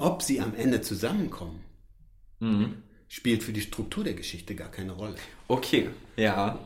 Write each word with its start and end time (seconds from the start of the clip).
Ob 0.00 0.22
sie 0.22 0.40
am 0.40 0.54
Ende 0.54 0.80
zusammenkommen, 0.80 1.64
Mhm. 2.38 2.82
spielt 3.08 3.42
für 3.42 3.52
die 3.52 3.60
Struktur 3.60 4.04
der 4.04 4.14
Geschichte 4.14 4.54
gar 4.54 4.70
keine 4.70 4.92
Rolle. 4.92 5.16
Okay, 5.48 5.90
ja. 6.16 6.56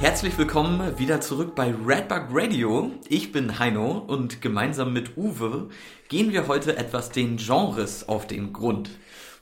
Herzlich 0.00 0.38
willkommen 0.38 0.96
wieder 0.98 1.20
zurück 1.20 1.54
bei 1.56 1.74
Redbug 1.84 2.28
Radio. 2.30 2.92
Ich 3.08 3.32
bin 3.32 3.58
Heino 3.58 3.98
und 3.98 4.40
gemeinsam 4.40 4.92
mit 4.92 5.16
Uwe 5.16 5.68
gehen 6.08 6.32
wir 6.32 6.46
heute 6.46 6.76
etwas 6.76 7.10
den 7.10 7.36
Genres 7.36 8.08
auf 8.08 8.26
den 8.26 8.52
Grund. 8.52 8.90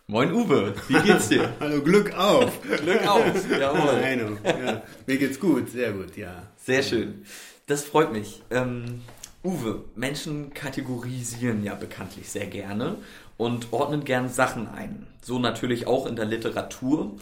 Moin 0.09 0.33
Uwe, 0.33 0.73
wie 0.87 1.01
geht's 1.01 1.31
dir? 1.31 1.53
Hallo, 1.61 1.83
Glück 1.83 2.17
auf! 2.17 2.63
Glück 2.63 3.05
auf, 3.09 3.51
jawohl. 3.51 4.01
Heino, 4.05 4.39
ja. 4.45 4.81
Mir 5.05 5.17
geht's 5.19 5.41
gut, 5.41 5.69
sehr 5.69 5.91
gut, 5.95 6.17
ja. 6.17 6.45
Sehr 6.57 6.85
schön. 6.85 7.25
Das 7.67 7.83
freut 7.83 8.13
mich. 8.13 8.41
Ähm, 8.51 9.03
Uwe, 9.43 9.83
Menschen 9.97 10.55
kategorisieren 10.55 11.65
ja 11.65 11.75
bekanntlich 11.75 12.29
sehr 12.29 12.47
gerne 12.47 12.99
und 13.37 13.73
ordnen 13.73 14.05
gern 14.05 14.29
Sachen 14.29 14.69
ein. 14.69 15.09
So 15.23 15.41
natürlich 15.41 15.89
auch 15.89 16.07
in 16.07 16.15
der 16.15 16.27
Literatur. 16.27 17.17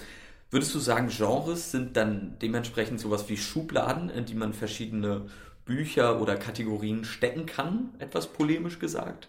Würdest 0.50 0.74
du 0.74 0.78
sagen, 0.78 1.08
Genres 1.08 1.70
sind 1.70 1.96
dann 1.96 2.36
dementsprechend 2.42 3.00
sowas 3.00 3.30
wie 3.30 3.38
Schubladen, 3.38 4.10
in 4.10 4.26
die 4.26 4.34
man 4.34 4.52
verschiedene 4.52 5.22
Bücher 5.64 6.20
oder 6.20 6.36
Kategorien 6.36 7.06
stecken 7.06 7.46
kann? 7.46 7.94
Etwas 7.98 8.26
polemisch 8.26 8.78
gesagt? 8.78 9.28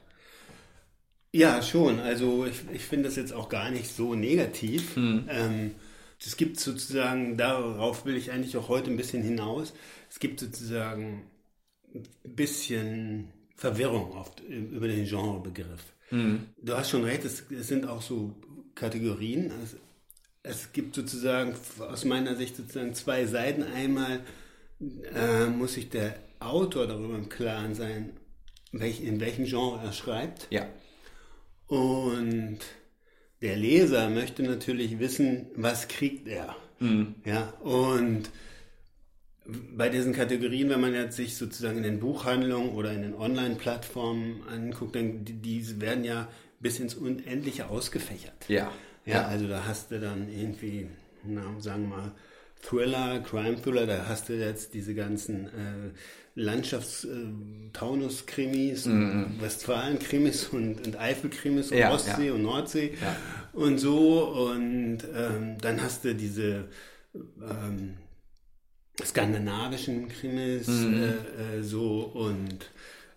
Ja, 1.35 1.62
schon. 1.62 1.99
Also 1.99 2.45
ich, 2.45 2.62
ich 2.71 2.84
finde 2.84 3.09
das 3.09 3.17
jetzt 3.17 3.34
auch 3.34 3.49
gar 3.49 3.70
nicht 3.70 3.94
so 3.94 4.16
negativ. 4.16 4.95
Ähm, 5.30 5.75
es 6.17 6.38
gibt 6.38 6.61
sozusagen, 6.61 7.35
darauf 7.35 8.05
will 8.05 8.16
ich 8.16 8.31
eigentlich 8.31 8.55
auch 8.55 8.70
heute 8.70 8.89
ein 8.89 8.95
bisschen 8.95 9.22
hinaus, 9.22 9.73
es 10.09 10.19
gibt 10.19 10.39
sozusagen 10.39 11.23
ein 11.94 12.05
bisschen 12.23 13.33
Verwirrung 13.58 14.14
oft 14.14 14.39
über 14.39 14.88
den 14.88 15.05
Genrebegriff. 15.05 15.83
Du 16.61 16.73
hast 16.73 16.89
schon 16.89 17.03
recht, 17.03 17.25
es, 17.25 17.44
es 17.52 17.67
sind 17.67 17.86
auch 17.86 18.02
so 18.02 18.33
Kategorien. 18.73 19.52
Es, 19.61 19.75
es 20.44 20.72
gibt 20.72 20.95
sozusagen 20.95 21.53
aus 21.80 22.05
meiner 22.05 22.38
Sicht 22.38 22.55
sozusagen 22.55 22.94
zwei 22.94 23.25
Seiten. 23.25 23.64
Einmal 23.64 24.22
äh, 25.14 25.47
muss 25.47 25.73
sich 25.73 25.89
der 25.89 26.16
Autor 26.39 26.88
darüber 26.88 27.16
im 27.16 27.27
Klaren 27.27 27.75
sein, 27.75 28.11
welch, 28.72 29.02
in 29.02 29.20
welchem 29.20 29.44
Genre 29.44 29.81
er 29.83 29.92
schreibt. 29.92 30.47
Ja. 30.49 30.66
Und 31.67 32.59
der 33.41 33.55
Leser 33.55 34.09
möchte 34.09 34.44
natürlich 34.44 34.99
wissen, 34.99 35.47
was 35.55 35.88
kriegt 35.88 36.27
er. 36.27 36.55
Ja, 37.23 37.53
und 37.61 38.30
bei 39.47 39.89
diesen 39.89 40.13
Kategorien, 40.13 40.69
wenn 40.69 40.81
man 40.81 40.93
jetzt 40.93 41.16
sich 41.16 41.38
sozusagen 41.38 41.77
in 41.77 41.83
den 41.83 41.99
Buchhandlungen 41.99 42.71
oder 42.71 42.91
in 42.91 43.03
den 43.03 43.13
Online-Plattformen 43.13 44.43
anguckt, 44.47 44.95
dann 44.95 45.23
die, 45.23 45.33
die 45.33 45.81
werden 45.81 46.03
ja 46.03 46.27
bis 46.59 46.80
ins 46.80 46.95
Unendliche 46.95 47.69
ausgefächert. 47.69 48.47
Ja. 48.47 48.71
Ja, 49.05 49.27
also 49.27 49.47
da 49.47 49.66
hast 49.66 49.91
du 49.91 49.99
dann 49.99 50.30
irgendwie, 50.30 50.88
na, 51.23 51.43
sagen 51.59 51.89
wir 51.89 51.97
mal, 51.97 52.11
Thriller, 52.67 53.19
Crime-Thriller, 53.19 53.85
da 53.85 54.05
hast 54.08 54.30
du 54.30 54.33
jetzt 54.33 54.73
diese 54.73 54.95
ganzen 54.95 55.45
äh, 55.47 55.91
Landschafts-Taunus-Krimis, 56.35 58.85
und 58.88 59.39
Westfalen-Krimis 59.41 60.47
und, 60.49 60.86
und 60.86 60.99
Eifel-Krimis 60.99 61.71
und 61.71 61.77
Ja, 61.77 61.93
Ostsee 61.93 62.27
ja. 62.27 62.33
und 62.33 62.41
Nordsee 62.43 62.93
Ja. 63.02 63.16
und 63.53 63.77
so. 63.77 64.23
Und 64.49 64.99
ähm, 65.16 65.58
dann 65.61 65.81
hast 65.81 66.03
du 66.05 66.13
diese 66.16 66.67
ähm, 67.13 67.93
skandinavischen 69.03 70.08
Krimis 70.09 70.67
Mhm. 70.67 71.03
äh, 71.03 71.58
äh, 71.59 71.63
so 71.63 72.02
und 72.03 72.71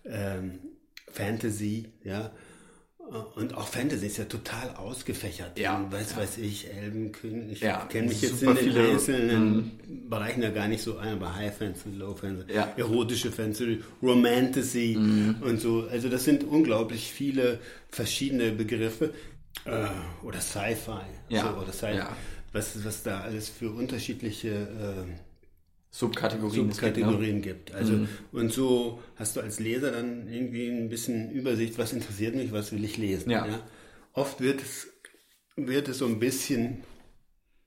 ähm, 0.05 0.59
Fantasy, 1.11 1.89
ja. 2.03 2.31
Und 3.35 3.55
auch 3.55 3.67
Fantasy 3.67 4.05
ist 4.07 4.17
ja 4.17 4.25
total 4.25 4.75
ausgefächert. 4.75 5.57
Ja, 5.57 5.83
weiß, 5.89 6.15
weiß 6.15 6.37
ich, 6.39 6.71
Elbenkönig. 6.71 7.53
Ich 7.53 7.61
Ja, 7.61 7.85
kenne 7.89 8.09
mich 8.09 8.21
jetzt 8.21 8.43
in 8.43 8.55
den 8.55 8.77
einzelnen 8.77 9.71
Bereichen 10.09 10.41
da 10.41 10.49
gar 10.51 10.67
nicht 10.67 10.83
so 10.83 10.97
ein, 10.97 11.13
aber 11.13 11.35
High 11.35 11.55
Fantasy, 11.57 11.89
Low 11.95 12.13
Fantasy, 12.15 12.53
Ja. 12.53 12.71
erotische 12.77 13.31
Fantasy, 13.31 13.81
Romantasy 14.03 14.95
und 15.41 15.59
so. 15.59 15.87
Also 15.89 16.09
das 16.09 16.23
sind 16.23 16.43
unglaublich 16.43 17.11
viele 17.11 17.59
verschiedene 17.89 18.51
Begriffe. 18.51 19.13
Äh, 19.65 19.87
oder 20.23 20.39
Sci-Fi. 20.39 21.01
Ja, 21.29 21.41
So, 21.53 21.61
oder 21.61 21.73
Sci 21.73 21.95
ja. 21.97 22.15
was, 22.53 22.83
was 22.85 23.03
da 23.03 23.21
alles 23.21 23.49
für 23.49 23.71
unterschiedliche 23.71 24.49
äh, 24.49 25.28
Subkategorien. 25.91 26.69
es 26.69 26.77
gibt, 26.79 26.97
ne? 26.97 27.03
Subkategorien 27.03 27.41
gibt. 27.41 27.73
Also 27.73 28.07
und 28.31 28.51
so 28.53 29.01
hast 29.15 29.35
du 29.35 29.41
als 29.41 29.59
Leser 29.59 29.91
dann 29.91 30.27
irgendwie 30.31 30.67
ein 30.69 30.89
bisschen 30.89 31.31
Übersicht, 31.31 31.77
was 31.77 31.93
interessiert 31.93 32.35
mich, 32.35 32.51
was 32.51 32.71
will 32.71 32.83
ich 32.83 32.97
lesen. 32.97 33.31
Ja. 33.31 33.47
Oft 34.13 34.41
wird 34.41 34.61
es 34.61 34.87
wird 35.55 35.87
es 35.89 35.97
so 35.97 36.05
ein 36.05 36.19
bisschen 36.19 36.83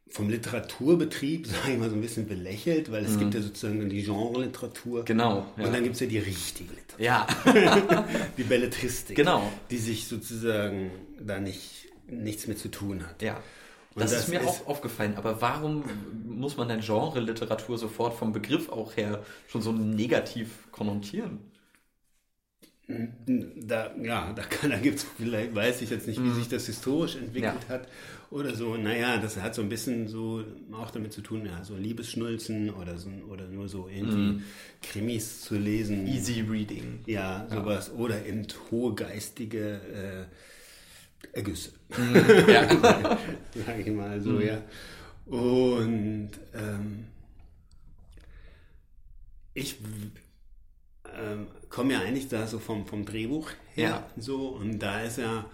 vom 0.08 0.28
Literaturbetrieb, 0.28 1.46
sage 1.48 1.72
ich 1.72 1.78
mal, 1.78 1.88
so 1.90 1.96
ein 1.96 2.00
bisschen 2.02 2.26
belächelt, 2.28 2.92
weil 2.92 3.04
es 3.04 3.18
gibt 3.18 3.34
ja 3.34 3.40
sozusagen 3.40 3.88
die 3.88 4.02
Genre-Literatur. 4.02 5.00
Mhm. 5.00 5.04
Genau, 5.06 5.46
ja. 5.56 5.64
Und 5.66 5.72
dann 5.74 5.82
gibt 5.82 5.94
es 5.94 6.00
ja 6.00 6.06
die 6.06 6.18
richtige 6.18 6.70
Literatur, 6.74 7.04
Ja, 7.04 7.26
die 8.38 8.44
Belletristik, 8.44 9.16
Genau. 9.16 9.50
die 9.70 9.78
sich 9.78 10.06
sozusagen 10.06 10.90
da 11.20 11.40
nicht 11.40 11.88
nichts 12.08 12.46
mit 12.46 12.58
zu 12.58 12.68
tun 12.70 13.06
hat. 13.06 13.22
ja. 13.22 13.42
Das, 13.94 14.10
das 14.12 14.22
ist 14.24 14.28
mir 14.28 14.40
ist- 14.40 14.46
auch 14.48 14.66
aufgefallen. 14.66 15.14
Aber 15.16 15.40
warum 15.40 15.84
muss 16.24 16.56
man 16.56 16.68
denn 16.68 16.80
Genre-Literatur 16.80 17.78
sofort 17.78 18.14
vom 18.14 18.32
Begriff 18.32 18.68
auch 18.70 18.96
her 18.96 19.22
schon 19.48 19.62
so 19.62 19.72
negativ 19.72 20.70
konnotieren? 20.72 21.38
Da, 22.88 23.94
ja, 24.02 24.32
da, 24.34 24.42
kann, 24.42 24.70
da 24.70 24.76
gibt 24.78 24.98
es 24.98 25.04
vielleicht, 25.16 25.54
weiß 25.54 25.80
ich 25.82 25.90
jetzt 25.90 26.06
nicht, 26.08 26.22
wie 26.22 26.30
sich 26.30 26.48
das 26.48 26.66
historisch 26.66 27.14
entwickelt 27.16 27.54
Mhm. 27.54 27.68
Ja. 27.68 27.74
hat 27.74 27.88
oder 28.30 28.54
so. 28.54 28.76
Naja, 28.76 29.18
das 29.18 29.36
hat 29.40 29.54
so 29.54 29.62
ein 29.62 29.68
bisschen 29.68 30.08
so 30.08 30.44
auch 30.72 30.90
damit 30.90 31.12
zu 31.12 31.20
tun, 31.22 31.46
ja, 31.46 31.62
so 31.64 31.76
Liebesschnulzen 31.76 32.70
oder, 32.74 32.98
so, 32.98 33.08
oder 33.30 33.46
nur 33.46 33.68
so 33.68 33.88
irgendwie 33.88 34.42
Krimis 34.82 35.42
zu 35.42 35.54
lesen. 35.56 36.02
Mhm. 36.02 36.06
Easy 36.08 36.40
Reading. 36.40 37.00
Ja, 37.06 37.46
sowas. 37.48 37.90
Oder 37.92 38.26
eben 38.26 38.46
hohe 38.70 38.94
geistige 38.94 39.80
äh, 39.92 40.24
Ergüsse. 41.32 41.72
Ja. 42.48 42.68
Sag 43.66 43.78
ich 43.78 43.92
mal 43.92 44.20
so, 44.20 44.40
ja. 44.40 44.62
Und 45.26 46.30
ähm, 46.54 47.06
ich 49.54 49.76
ähm, 51.14 51.46
komme 51.68 51.94
ja 51.94 52.00
eigentlich 52.00 52.28
da 52.28 52.46
so 52.46 52.58
vom, 52.58 52.86
vom 52.86 53.04
Drehbuch 53.04 53.50
her. 53.74 53.88
Ja. 53.88 54.10
So, 54.16 54.48
und 54.48 54.78
da 54.78 55.02
ist 55.02 55.18
ja 55.18 55.46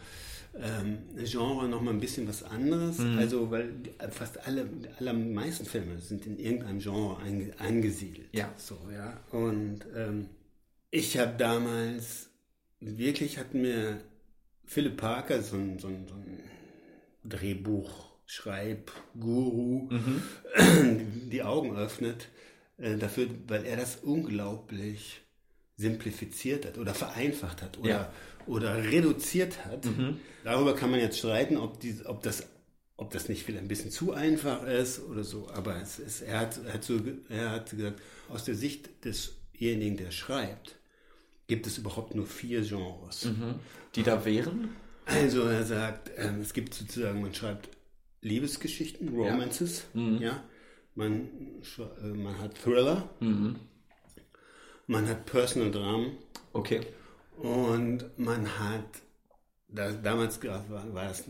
ähm, 0.60 0.98
Genre 1.24 1.68
nochmal 1.68 1.94
ein 1.94 2.00
bisschen 2.00 2.26
was 2.28 2.42
anderes. 2.42 3.00
Also, 3.16 3.50
weil 3.50 3.74
fast 4.10 4.46
alle, 4.46 4.68
allermeisten 4.98 5.66
Filme 5.66 5.98
sind 5.98 6.26
in 6.26 6.38
irgendeinem 6.38 6.80
Genre 6.80 7.18
einge, 7.18 7.52
angesiedelt. 7.58 8.28
Ja. 8.32 8.52
So, 8.56 8.78
ja. 8.92 9.20
Und 9.30 9.80
ähm, 9.94 10.28
ich 10.90 11.18
habe 11.18 11.36
damals 11.36 12.30
wirklich 12.80 13.38
hat 13.38 13.54
mir 13.54 14.00
Philip 14.68 14.96
Parker, 14.98 15.42
so 15.42 15.56
ein, 15.56 15.78
so 15.78 15.88
ein, 15.88 16.06
so 16.06 16.14
ein 16.14 16.42
Drehbuchschreibguru, 17.24 19.88
die 21.30 21.42
Augen 21.42 21.76
öffnet 21.76 22.28
äh, 22.76 22.96
dafür, 22.96 23.28
weil 23.46 23.64
er 23.64 23.76
das 23.76 23.96
unglaublich 23.96 25.22
simplifiziert 25.76 26.66
hat 26.66 26.78
oder 26.78 26.94
vereinfacht 26.94 27.62
hat 27.62 27.78
oder, 27.78 27.88
Ja. 27.88 28.12
oder 28.46 28.82
reduziert 28.84 29.64
hat. 29.64 29.86
Darüber 30.44 30.74
kann 30.74 30.90
man 30.90 31.00
jetzt 31.00 31.18
streiten, 31.18 31.56
ob, 31.56 31.80
die, 31.80 32.00
ob, 32.04 32.22
das, 32.22 32.46
ob 32.96 33.10
das 33.12 33.28
nicht 33.28 33.44
vielleicht 33.44 33.64
ein 33.64 33.68
bisschen 33.68 33.90
zu 33.90 34.12
einfach 34.12 34.64
ist 34.66 35.00
oder 35.00 35.24
so. 35.24 35.48
Aber 35.50 35.80
es 35.80 35.98
ist, 35.98 36.20
er, 36.22 36.40
hat, 36.40 36.58
er, 36.64 36.74
hat 36.74 36.84
so, 36.84 37.00
er 37.28 37.50
hat 37.52 37.70
gesagt, 37.70 38.00
aus 38.28 38.44
der 38.44 38.54
Sicht 38.56 39.04
desjenigen, 39.04 39.96
der 39.96 40.10
schreibt, 40.10 40.77
gibt 41.48 41.66
es 41.66 41.78
überhaupt 41.78 42.14
nur 42.14 42.26
vier 42.26 42.60
Genres. 42.62 43.26
Die 43.96 44.02
da 44.04 44.24
wären? 44.24 44.68
Also 45.06 45.42
er 45.42 45.64
sagt, 45.64 46.10
ähm, 46.16 46.40
es 46.42 46.52
gibt 46.52 46.74
sozusagen, 46.74 47.22
man 47.22 47.34
schreibt 47.34 47.70
Liebesgeschichten, 48.20 49.08
Romances, 49.08 49.84
ja. 49.94 50.42
Man, 50.94 51.28
sch- 51.62 51.88
äh, 52.02 52.14
man 52.14 52.38
hat 52.38 52.56
Thriller, 52.62 53.08
man 54.86 55.08
hat 55.08 55.24
Personal 55.26 55.70
Dramen 55.70 56.12
Okay. 56.52 56.80
und 57.36 58.04
man 58.18 58.46
hat, 58.58 58.84
da, 59.68 59.92
damals 59.92 60.42
war, 60.44 60.64
war 60.92 61.04
das 61.08 61.24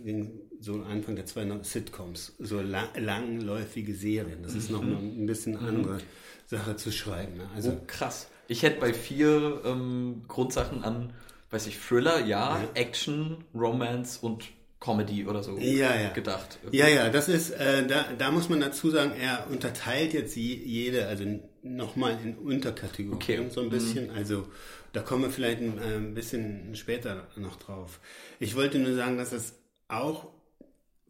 so 0.60 0.82
Anfang 0.82 1.14
der 1.16 1.26
2000 1.26 1.64
Sitcoms, 1.66 2.32
so 2.38 2.60
la 2.60 2.88
langläufige 2.96 3.94
Serien. 3.94 4.42
Das 4.42 4.54
ist 4.54 4.70
noch 4.70 4.82
mal 4.82 4.96
ein 4.98 5.26
bisschen 5.26 5.56
andere 5.56 5.98
Sache 6.46 6.74
zu 6.76 6.90
schreiben. 6.90 7.36
Ne? 7.36 7.48
Also 7.54 7.72
Oh, 7.72 7.80
krass. 7.86 8.28
Ich 8.48 8.62
hätte 8.62 8.80
bei 8.80 8.92
vier 8.92 9.62
ähm, 9.64 10.22
Grundsachen 10.26 10.82
an, 10.82 11.12
weiß 11.50 11.66
ich, 11.66 11.78
Thriller, 11.78 12.20
ja, 12.20 12.58
Ja. 12.58 12.68
Action, 12.74 13.44
Romance 13.54 14.18
und 14.20 14.44
Comedy 14.80 15.26
oder 15.26 15.42
so 15.42 15.58
ja, 15.58 15.94
ja. 15.94 16.10
gedacht. 16.10 16.58
Ja, 16.70 16.88
ja, 16.88 17.10
das 17.10 17.28
ist, 17.28 17.50
äh, 17.50 17.86
da, 17.86 18.06
da 18.16 18.30
muss 18.30 18.48
man 18.48 18.60
dazu 18.60 18.90
sagen, 18.90 19.12
er 19.20 19.46
unterteilt 19.50 20.12
jetzt 20.14 20.36
jede, 20.36 21.06
also 21.06 21.24
nochmal 21.62 22.16
in 22.22 22.36
Unterkategorien 22.36 23.14
okay. 23.14 23.50
so 23.50 23.60
ein 23.60 23.70
bisschen. 23.70 24.06
Mhm. 24.06 24.16
Also 24.16 24.46
da 24.92 25.02
kommen 25.02 25.24
wir 25.24 25.30
vielleicht 25.30 25.60
ein, 25.60 25.78
äh, 25.78 25.96
ein 25.96 26.14
bisschen 26.14 26.74
später 26.74 27.26
noch 27.36 27.56
drauf. 27.56 28.00
Ich 28.40 28.56
wollte 28.56 28.78
nur 28.78 28.94
sagen, 28.94 29.18
dass 29.18 29.30
das 29.30 29.54
auch 29.88 30.28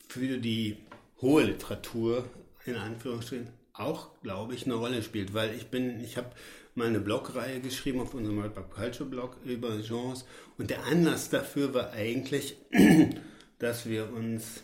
für 0.08 0.38
die 0.38 0.78
hohe 1.20 1.44
Literatur 1.44 2.24
in 2.64 2.76
Anführungsstrichen 2.76 3.48
auch, 3.74 4.08
glaube 4.22 4.54
ich, 4.54 4.64
eine 4.64 4.74
Rolle 4.74 5.02
spielt, 5.02 5.34
weil 5.34 5.54
ich 5.54 5.68
bin, 5.68 6.00
ich 6.00 6.16
habe 6.16 6.30
mal 6.78 6.86
eine 6.86 7.00
Blogreihe 7.00 7.60
geschrieben 7.60 8.00
auf 8.00 8.14
unserem 8.14 8.38
World 8.38 8.54
Pop 8.54 8.70
Culture 8.70 9.08
Blog 9.08 9.36
über 9.44 9.76
Genres 9.78 10.24
und 10.56 10.70
der 10.70 10.84
Anlass 10.84 11.28
dafür 11.28 11.74
war 11.74 11.92
eigentlich, 11.92 12.56
dass 13.58 13.86
wir 13.86 14.12
uns 14.12 14.62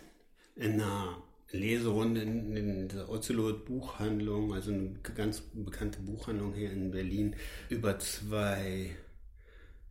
in 0.57 0.81
einer 0.81 1.23
Leserunde 1.51 2.23
in, 2.23 2.57
in 2.57 2.89
der 2.89 3.09
Ocelot 3.09 3.65
Buchhandlung, 3.65 4.55
also 4.55 4.73
eine 4.73 4.95
ganz 5.15 5.41
bekannte 5.41 6.01
Buchhandlung 6.01 6.55
hier 6.55 6.71
in 6.71 6.91
Berlin, 6.91 7.37
über 7.69 7.99
zwei 7.99 8.91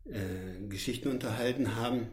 äh, 0.06 0.68
Geschichten 0.68 1.10
unterhalten 1.10 1.76
haben, 1.76 2.08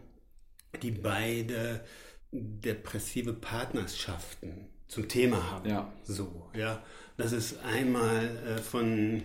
die 0.83 0.93
beide 0.93 1.85
depressive 2.33 3.33
Partnerschaften 3.33 4.69
zum 4.87 5.09
Thema 5.09 5.51
haben. 5.51 5.69
Ja. 5.69 5.93
So, 6.05 6.51
ja. 6.57 6.83
Das 7.17 7.33
ist 7.33 7.59
einmal 7.65 8.25
äh, 8.47 8.59
von, 8.59 9.23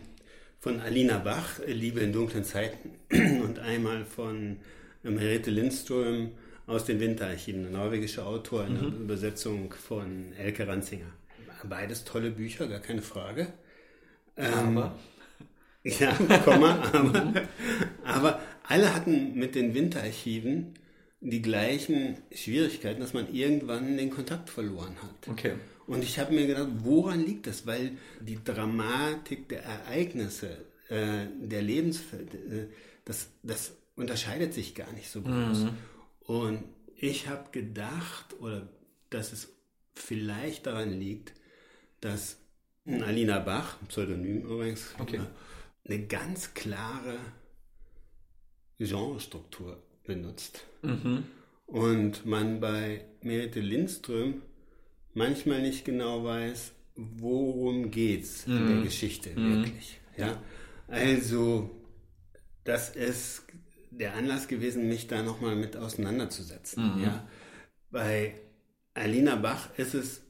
von 0.66 0.82
Alina 0.82 1.20
Bach, 1.20 1.60
Liebe 1.68 2.00
in 2.00 2.12
dunklen 2.12 2.44
Zeiten, 2.44 2.96
und 3.44 3.60
einmal 3.60 4.04
von 4.04 4.58
Merete 5.04 5.52
Lindström, 5.52 6.32
aus 6.66 6.86
den 6.86 7.00
Winterarchiven, 7.00 7.68
ein 7.68 7.72
norwegischer 7.72 8.26
Autor 8.26 8.66
in 8.66 8.74
mhm. 8.74 8.80
der 8.80 9.00
Übersetzung 9.02 9.72
von 9.74 10.34
Elke 10.36 10.68
Ranzinger. 10.68 11.06
Beides 11.66 12.04
tolle 12.04 12.32
Bücher, 12.32 12.66
gar 12.66 12.80
keine 12.80 13.04
Frage. 13.04 13.54
Ähm, 14.38 14.78
aber. 14.80 14.96
Ja, 15.84 16.14
Komma, 16.44 16.82
aber, 16.94 17.34
aber 18.04 18.42
alle 18.64 18.96
hatten 18.96 19.36
mit 19.36 19.54
den 19.54 19.76
Winterarchiven 19.76 20.74
die 21.22 21.44
gleichen 21.44 22.18
Schwierigkeiten, 22.34 23.02
dass 23.02 23.14
man 23.14 23.32
irgendwann 23.32 23.96
den 23.96 24.10
Kontakt 24.10 24.50
verloren 24.50 24.96
hat. 25.04 25.30
Okay. 25.30 25.54
Und 25.88 26.04
ich 26.04 26.20
habe 26.20 26.34
mir 26.34 26.48
gedacht, 26.48 26.70
woran 26.80 27.26
liegt 27.26 27.48
das? 27.48 27.68
Weil 27.68 27.98
die 28.20 28.44
Dramatik 28.44 29.50
der 29.50 29.64
Ereignisse, 29.64 30.66
äh, 30.90 31.28
der 31.40 31.62
Lebensfeld, 31.62 32.34
äh, 32.34 32.68
das, 33.06 33.30
das 33.44 33.76
unterscheidet 33.96 34.54
sich 34.54 34.76
gar 34.76 34.92
nicht 34.94 35.10
so 35.10 35.22
groß. 35.22 35.64
Mhm. 35.64 35.78
Und 36.22 36.64
ich 36.96 37.28
habe 37.28 37.52
gedacht, 37.52 38.40
oder 38.40 38.68
dass 39.10 39.32
es 39.32 39.54
vielleicht 39.94 40.66
daran 40.66 41.00
liegt, 41.00 41.34
dass 42.02 42.38
Alina 42.86 43.40
Bach, 43.40 43.78
Pseudonym 43.88 44.42
übrigens, 44.42 44.94
okay. 45.00 45.22
eine 45.86 46.06
ganz 46.08 46.54
klare 46.54 47.18
Genrestruktur 48.78 49.82
benutzt. 50.04 50.66
Mhm. 50.82 51.26
Und 51.66 52.26
man 52.26 52.60
bei 52.60 53.06
Merite 53.22 53.60
Lindström 53.60 54.42
manchmal 55.16 55.62
nicht 55.62 55.84
genau 55.86 56.24
weiß, 56.24 56.74
worum 56.96 57.90
geht's 57.90 58.46
mhm. 58.46 58.58
in 58.58 58.68
der 58.68 58.76
mhm. 58.76 58.84
Geschichte 58.84 59.30
mhm. 59.32 59.64
wirklich. 59.64 60.00
Ja? 60.18 60.42
Also, 60.88 61.72
das 62.64 62.96
ist 62.96 63.44
der 63.90 64.16
Anlass 64.16 64.48
gewesen, 64.48 64.88
mich 64.88 65.08
da 65.08 65.24
nochmal 65.24 65.56
mit 65.56 65.76
auseinanderzusetzen. 65.76 66.98
Mhm. 66.98 67.04
Ja? 67.04 67.28
Bei 67.90 68.36
Alina 68.94 69.36
Bach 69.36 69.70
ist 69.78 69.96
es 69.96 70.22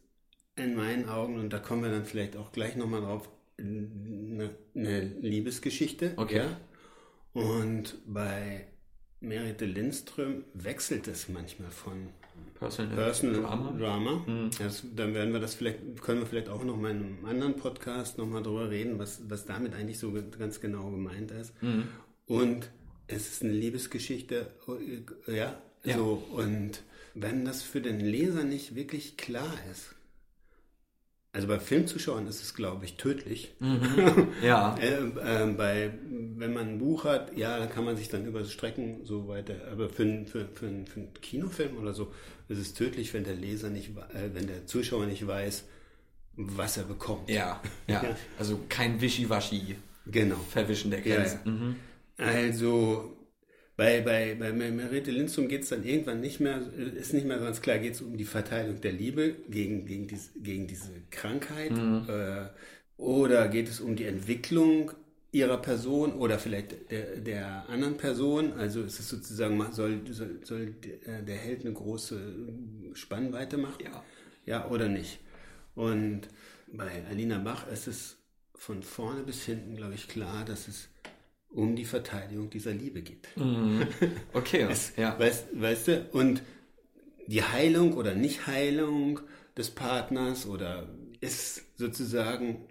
in 0.55 0.75
meinen 0.75 1.09
Augen, 1.09 1.37
und 1.37 1.51
da 1.51 1.59
kommen 1.59 1.83
wir 1.83 1.91
dann 1.91 2.05
vielleicht 2.05 2.37
auch 2.37 2.51
gleich 2.51 2.75
nochmal 2.75 3.01
drauf, 3.01 3.29
eine, 3.57 4.55
eine 4.73 5.01
Liebesgeschichte. 5.01 6.13
Okay. 6.15 6.37
Ja? 6.37 6.59
Und 7.33 7.95
bei 8.05 8.67
Merite 9.19 9.65
Lindström 9.65 10.45
wechselt 10.53 11.07
es 11.07 11.27
manchmal 11.27 11.71
von 11.71 12.09
Personal, 12.59 12.95
Personal 12.95 13.41
Drama. 13.41 13.71
Drama. 13.77 14.11
Mhm. 14.25 14.49
Das, 14.57 14.83
dann 14.95 15.13
werden 15.13 15.33
wir 15.33 15.39
das 15.39 15.55
vielleicht, 15.55 16.01
können 16.01 16.21
wir 16.21 16.27
vielleicht 16.27 16.49
auch 16.49 16.63
noch 16.63 16.77
mal 16.77 16.91
in 16.91 17.03
einem 17.03 17.25
anderen 17.25 17.55
Podcast 17.57 18.17
nochmal 18.17 18.43
drüber 18.43 18.69
reden, 18.69 18.97
was, 18.97 19.21
was 19.27 19.45
damit 19.45 19.73
eigentlich 19.73 19.99
so 19.99 20.13
ganz 20.37 20.61
genau 20.61 20.89
gemeint 20.89 21.31
ist. 21.31 21.53
Mhm. 21.61 21.87
Und 22.27 22.69
es 23.07 23.27
ist 23.27 23.43
eine 23.43 23.53
Liebesgeschichte, 23.53 24.47
äh, 25.27 25.37
ja, 25.37 25.61
ja. 25.83 25.97
so. 25.97 26.23
Und 26.31 26.81
wenn 27.13 27.45
das 27.45 27.61
für 27.61 27.81
den 27.81 27.99
Leser 27.99 28.43
nicht 28.43 28.75
wirklich 28.75 29.17
klar 29.17 29.53
ist, 29.71 29.94
also 31.35 31.49
bei 31.49 31.59
Filmzuschauern 31.59 32.27
ist 32.27 32.41
es, 32.41 32.53
glaube 32.55 32.85
ich, 32.85 32.95
tödlich. 32.95 33.53
Mhm. 33.59 34.29
Ja. 34.41 34.73
äh, 34.81 35.43
äh, 35.43 35.53
bei, 35.53 35.91
wenn 36.37 36.53
man 36.53 36.69
ein 36.69 36.79
Buch 36.79 37.03
hat, 37.03 37.35
ja, 37.35 37.59
dann 37.59 37.69
kann 37.69 37.83
man 37.83 37.97
sich 37.97 38.07
dann 38.07 38.25
überstrecken, 38.25 39.03
so 39.03 39.27
weiter. 39.27 39.55
Aber 39.69 39.89
für, 39.89 40.25
für, 40.25 40.47
für, 40.53 40.55
für 40.55 40.65
einen 40.67 41.13
Kinofilm 41.21 41.77
oder 41.77 41.93
so 41.93 42.13
ist 42.47 42.59
es 42.59 42.73
tödlich, 42.73 43.13
wenn 43.13 43.25
der 43.25 43.35
Leser 43.35 43.69
nicht, 43.69 43.89
äh, 43.89 44.33
wenn 44.33 44.47
der 44.47 44.65
Zuschauer 44.65 45.07
nicht 45.07 45.27
weiß, 45.27 45.65
was 46.37 46.77
er 46.77 46.83
bekommt. 46.83 47.29
Ja, 47.29 47.61
ja. 47.87 48.01
ja. 48.01 48.15
Also 48.39 48.61
kein 48.69 49.01
Wischiwaschi. 49.01 49.75
Genau. 50.05 50.37
Verwischen 50.49 50.89
der 50.89 51.01
Grenzen. 51.01 51.39
Ja, 51.43 51.51
ja. 51.51 51.57
Mhm. 51.57 51.75
Also 52.17 53.14
bei, 53.77 54.01
bei, 54.01 54.35
bei 54.35 54.51
Merete 54.51 55.11
Lindström 55.11 55.47
geht 55.47 55.63
es 55.63 55.69
dann 55.69 55.83
irgendwann 55.83 56.21
nicht 56.21 56.39
mehr, 56.39 56.61
ist 56.95 57.13
nicht 57.13 57.25
mehr 57.27 57.39
ganz 57.39 57.61
klar, 57.61 57.77
geht 57.77 57.95
es 57.95 58.01
um 58.01 58.17
die 58.17 58.25
Verteilung 58.25 58.79
der 58.79 58.93
Liebe 58.93 59.35
gegen, 59.49 59.85
gegen, 59.85 60.07
dies, 60.07 60.31
gegen 60.35 60.67
diese 60.67 60.91
Krankheit 61.11 61.71
mhm. 61.71 62.05
äh, 62.07 62.47
oder 62.97 63.49
geht 63.49 63.67
es 63.67 63.81
um 63.81 63.95
die 63.95 64.05
Entwicklung 64.05 64.91
ihrer 65.31 65.57
Person 65.57 66.13
oder 66.13 66.39
vielleicht 66.39 66.89
der, 66.89 67.17
der 67.17 67.69
anderen 67.69 67.97
Person. 67.97 68.53
Also 68.53 68.83
ist 68.83 68.99
es 68.99 69.09
sozusagen, 69.09 69.61
soll, 69.73 70.01
soll, 70.09 70.39
soll 70.43 70.75
der 71.05 71.35
Held 71.35 71.65
eine 71.65 71.73
große 71.73 72.53
Spannweite 72.93 73.57
machen? 73.57 73.83
Ja. 73.83 74.03
Ja, 74.45 74.69
oder 74.69 74.87
nicht? 74.87 75.19
Und 75.73 76.29
bei 76.71 77.03
Alina 77.09 77.39
Bach 77.39 77.67
ist 77.67 77.87
es 77.87 78.17
von 78.53 78.83
vorne 78.83 79.23
bis 79.23 79.43
hinten, 79.43 79.75
glaube 79.75 79.95
ich, 79.95 80.07
klar, 80.07 80.45
dass 80.45 80.67
es 80.67 80.87
um 81.55 81.75
die 81.75 81.85
Verteidigung 81.85 82.49
dieser 82.49 82.73
Liebe 82.73 83.01
geht. 83.01 83.27
Mm, 83.35 83.81
okay, 84.33 84.61
es, 84.69 84.93
ja. 84.97 85.17
Weißt, 85.17 85.47
weißt 85.53 85.87
du, 85.87 86.05
und 86.11 86.43
die 87.27 87.43
Heilung 87.43 87.93
oder 87.93 88.13
Nichtheilung 88.13 89.21
des 89.57 89.71
Partners 89.71 90.45
oder 90.45 90.89
ist 91.21 91.63
sozusagen 91.77 92.65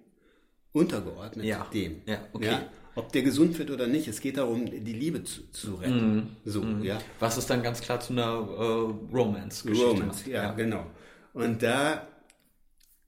untergeordnet 0.73 1.47
ja. 1.47 1.67
dem. 1.73 2.03
Ja, 2.07 2.19
okay. 2.33 2.47
Ja? 2.47 2.69
Ob 2.97 3.11
der 3.11 3.23
gesund 3.23 3.59
wird 3.59 3.71
oder 3.71 3.89
nicht, 3.89 4.07
es 4.07 4.21
geht 4.21 4.37
darum, 4.37 4.67
die 4.67 4.93
Liebe 4.93 5.25
zu, 5.25 5.51
zu 5.51 5.75
retten. 5.77 6.17
Mm, 6.17 6.37
so, 6.45 6.63
mm. 6.63 6.85
ja. 6.85 6.99
Was 7.19 7.39
ist 7.39 7.51
dann 7.51 7.63
ganz 7.63 7.81
klar 7.81 7.99
zu 8.01 8.13
einer 8.13 8.23
äh, 8.23 9.15
Romance-Geschichte 9.17 9.87
Romance, 9.87 10.31
ja, 10.31 10.45
ja, 10.45 10.53
genau. 10.53 10.87
Und 11.33 11.63
da 11.63 12.07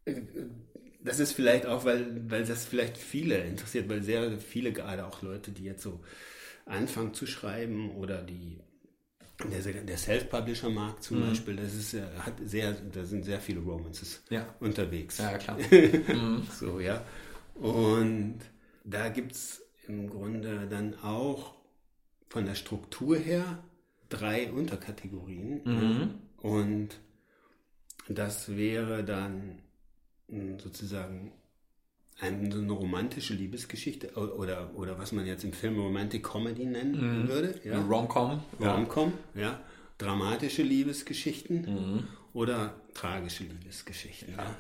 äh, 0.07 0.23
das 1.07 1.21
ist 1.21 1.33
vielleicht 1.33 1.67
auch, 1.67 1.85
weil, 1.85 2.21
weil 2.31 2.45
das 2.45 2.67
vielleicht 2.67 2.99
viele 2.99 3.39
interessiert, 3.39 3.89
weil 3.89 4.03
sehr 4.03 4.39
viele, 4.39 4.73
gerade 4.73 5.07
auch 5.07 5.23
Leute, 5.23 5.53
die 5.53 5.65
jetzt 5.65 5.83
so 5.83 6.01
anfangen 6.65 7.15
zu 7.15 7.27
schreiben 7.27 7.93
oder 7.93 8.23
die 8.23 8.59
der, 9.45 9.61
der 9.61 9.99
Self-Publisher-Markt 9.99 11.03
zum 11.03 11.21
mhm. 11.21 11.29
Beispiel, 11.29 11.57
das 11.57 11.75
ist 11.75 11.95
hat 12.19 12.35
sehr, 12.43 12.73
da 12.73 13.05
sind 13.05 13.25
sehr 13.25 13.39
viele 13.39 13.61
Romances 13.61 14.23
ja. 14.31 14.55
unterwegs. 14.61 15.19
Ja, 15.19 15.37
klar. 15.37 15.59
mhm. 15.71 16.47
So, 16.59 16.81
ja. 16.81 17.05
Und 17.55 18.39
da 18.85 19.11
gibt 19.11 19.33
es 19.33 19.63
im 19.87 20.09
Grunde 20.09 20.67
dann 20.69 20.99
auch 21.03 21.55
von 22.29 22.47
der 22.47 22.55
Struktur 22.55 23.17
her 23.17 23.63
drei 24.09 24.51
Unterkategorien. 24.51 25.61
Mhm. 25.65 26.15
Und 26.39 26.89
das 28.09 28.57
wäre 28.57 29.05
dann 29.05 29.61
sozusagen 30.29 31.33
eine, 32.19 32.51
so 32.51 32.61
eine 32.61 32.73
romantische 32.73 33.35
Liebesgeschichte 33.35 34.13
oder, 34.15 34.75
oder 34.75 34.99
was 34.99 35.13
man 35.13 35.27
jetzt 35.27 35.45
im 35.45 35.53
Film 35.53 35.79
Romantic 35.79 36.25
Comedy 36.25 36.65
nennen 36.65 37.25
mhm. 37.25 37.29
würde. 37.29 37.61
Ja? 37.65 37.81
Rom-Com. 37.81 38.43
Rom-Com, 38.61 39.13
ja. 39.35 39.41
ja. 39.41 39.61
Dramatische 39.99 40.63
Liebesgeschichten 40.63 41.63
mhm. 41.63 42.09
oder 42.33 42.75
tragische 42.95 43.45
Liebesgeschichten. 43.45 44.35
Ja. 44.35 44.57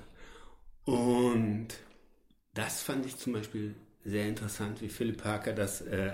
Und 0.84 1.68
das 2.54 2.82
fand 2.82 3.04
ich 3.06 3.16
zum 3.16 3.32
Beispiel 3.32 3.74
sehr 4.04 4.28
interessant, 4.28 4.80
wie 4.80 4.88
Philipp 4.88 5.22
Parker 5.22 5.52
das 5.52 5.80
äh, 5.80 6.12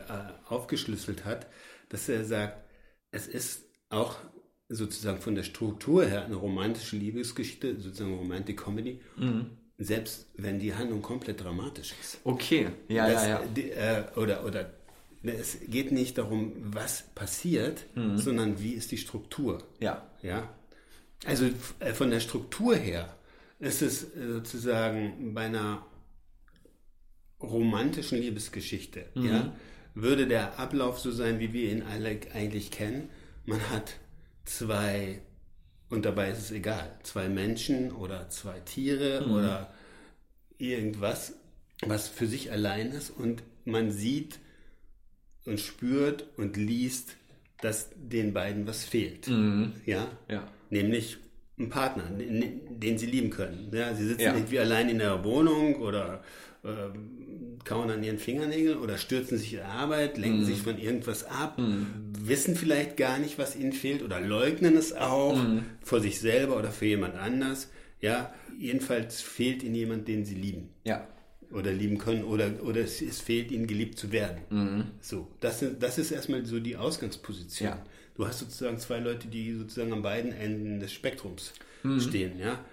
aufgeschlüsselt 0.49 1.25
hat, 1.25 1.47
dass 1.88 2.09
er 2.09 2.25
sagt, 2.25 2.64
es 3.11 3.26
ist 3.26 3.66
auch 3.90 4.16
sozusagen 4.73 5.21
von 5.21 5.35
der 5.35 5.43
Struktur 5.43 6.05
her 6.05 6.25
eine 6.25 6.37
romantische 6.37 6.97
Liebesgeschichte, 6.97 7.79
sozusagen 7.79 8.17
Romantic 8.17 8.62
Comedy, 8.64 9.00
mhm. 9.17 9.47
selbst 9.79 10.26
wenn 10.37 10.59
die 10.59 10.75
Handlung 10.75 11.02
komplett 11.02 11.43
dramatisch 11.43 11.95
ist. 12.00 12.19
Okay, 12.25 12.69
ja, 12.88 13.09
das, 13.09 13.23
ja, 13.23 13.29
ja. 13.29 13.43
Die, 13.55 13.71
äh, 13.71 14.05
oder, 14.17 14.45
oder 14.45 14.71
es 15.23 15.59
geht 15.69 15.93
nicht 15.93 16.19
darum, 16.19 16.52
was 16.62 17.05
passiert, 17.14 17.85
mhm. 17.95 18.19
sondern 18.19 18.61
wie 18.61 18.73
ist 18.73 18.91
die 18.91 18.99
Struktur. 18.99 19.62
Ja. 19.81 20.11
Ja. 20.23 20.49
Also 21.25 21.47
äh, 21.79 21.93
von 21.93 22.11
der 22.11 22.21
Struktur 22.21 22.75
her 22.75 23.17
ist 23.59 23.83
es 23.83 24.02
äh, 24.02 24.33
sozusagen 24.33 25.35
bei 25.35 25.43
einer 25.43 25.87
romantischen 27.41 28.19
Liebesgeschichte, 28.19 29.07
mhm. 29.14 29.25
ja, 29.26 29.52
würde 29.95 30.26
der 30.26 30.59
Ablauf 30.59 30.99
so 30.99 31.11
sein, 31.11 31.38
wie 31.38 31.52
wir 31.52 31.71
ihn 31.71 31.83
alle 31.83 32.19
eigentlich 32.35 32.71
kennen. 32.71 33.11
Man 33.45 33.61
hat 33.71 33.95
zwei, 34.44 35.22
und 35.88 36.04
dabei 36.04 36.30
ist 36.30 36.38
es 36.38 36.50
egal, 36.50 36.99
zwei 37.02 37.28
Menschen 37.28 37.92
oder 37.92 38.28
zwei 38.28 38.61
Tiere 38.61 39.26
mhm. 39.26 39.32
oder 39.32 39.75
irgendwas, 40.58 41.34
was 41.84 42.08
für 42.08 42.26
sich 42.26 42.52
allein 42.52 42.92
ist 42.92 43.11
und 43.11 43.42
man 43.64 43.90
sieht 43.90 44.38
und 45.44 45.61
spürt 45.61 46.26
und 46.37 46.56
liest, 46.56 47.16
dass 47.61 47.90
den 47.96 48.32
beiden 48.32 48.66
was 48.66 48.84
fehlt. 48.84 49.28
Mhm. 49.28 49.72
Ja? 49.87 50.08
ja. 50.28 50.46
Nämlich 50.70 51.18
ein 51.58 51.68
Partner, 51.68 52.04
den 52.11 52.99
sie 52.99 53.06
lieben 53.06 53.30
können. 53.30 53.70
Ja, 53.72 53.94
sie 53.94 54.06
sitzen 54.06 54.22
ja. 54.22 54.34
irgendwie 54.34 54.58
allein 54.58 54.88
in 54.88 54.99
der 54.99 55.22
Wohnung 55.25 55.76
oder 55.76 56.25
äh, 56.64 56.69
kauen 57.64 57.90
an 57.90 58.02
ihren 58.02 58.19
Fingernägeln 58.19 58.78
oder 58.78 58.99
stürzen 58.99 59.38
sich 59.38 59.54
in 59.54 59.61
Arbeit, 59.61 60.19
lenken 60.19 60.42
mm. 60.42 60.45
sich 60.45 60.62
von 60.62 60.78
irgendwas 60.78 61.25
ab, 61.25 61.59
mm. 61.59 61.87
wissen 62.21 62.57
vielleicht 62.57 62.97
gar 62.97 63.19
nicht, 63.19 63.38
was 63.38 63.57
ihnen 63.57 63.73
fehlt 63.73 64.02
oder 64.02 64.21
leugnen 64.21 64.76
es 64.76 64.92
auch 64.92 65.37
mm. 65.37 65.59
vor 65.83 66.00
sich 66.00 66.21
selber 66.21 66.57
oder 66.57 66.71
für 66.71 66.87
jemand 66.87 67.16
anders. 67.16 67.69
Ja, 68.00 68.33
jedenfalls 68.59 69.21
fehlt 69.21 69.62
ihnen 69.62 69.75
jemand, 69.75 70.09
den 70.09 70.25
sie 70.25 70.35
lieben. 70.35 70.71
Ja. 70.85 71.07
Oder 71.52 71.73
lieben 71.73 71.99
können 71.99 72.25
oder, 72.25 72.50
oder 72.64 72.81
es, 72.81 73.02
es 73.02 73.21
fehlt 73.21 73.50
ihnen, 73.50 73.66
geliebt 73.66 73.99
zu 73.99 74.11
werden. 74.11 74.38
Mhm. 74.49 74.85
So, 75.00 75.28
das, 75.40 75.62
das 75.78 75.99
ist 75.99 76.11
erstmal 76.11 76.47
so 76.47 76.59
die 76.61 76.76
Ausgangsposition. 76.76 77.69
Ja. 77.69 77.85
Du 78.14 78.26
hast 78.26 78.38
sozusagen 78.38 78.78
zwei 78.78 78.99
Leute, 79.00 79.28
die 79.28 79.52
sozusagen 79.54 79.92
an 79.92 80.02
beiden 80.02 80.33
Enden 80.33 80.81
des 80.81 80.92
Spektrums 80.92 81.52
mhm. 81.83 82.00
stehen. 82.00 82.38
Ja. 82.38 82.64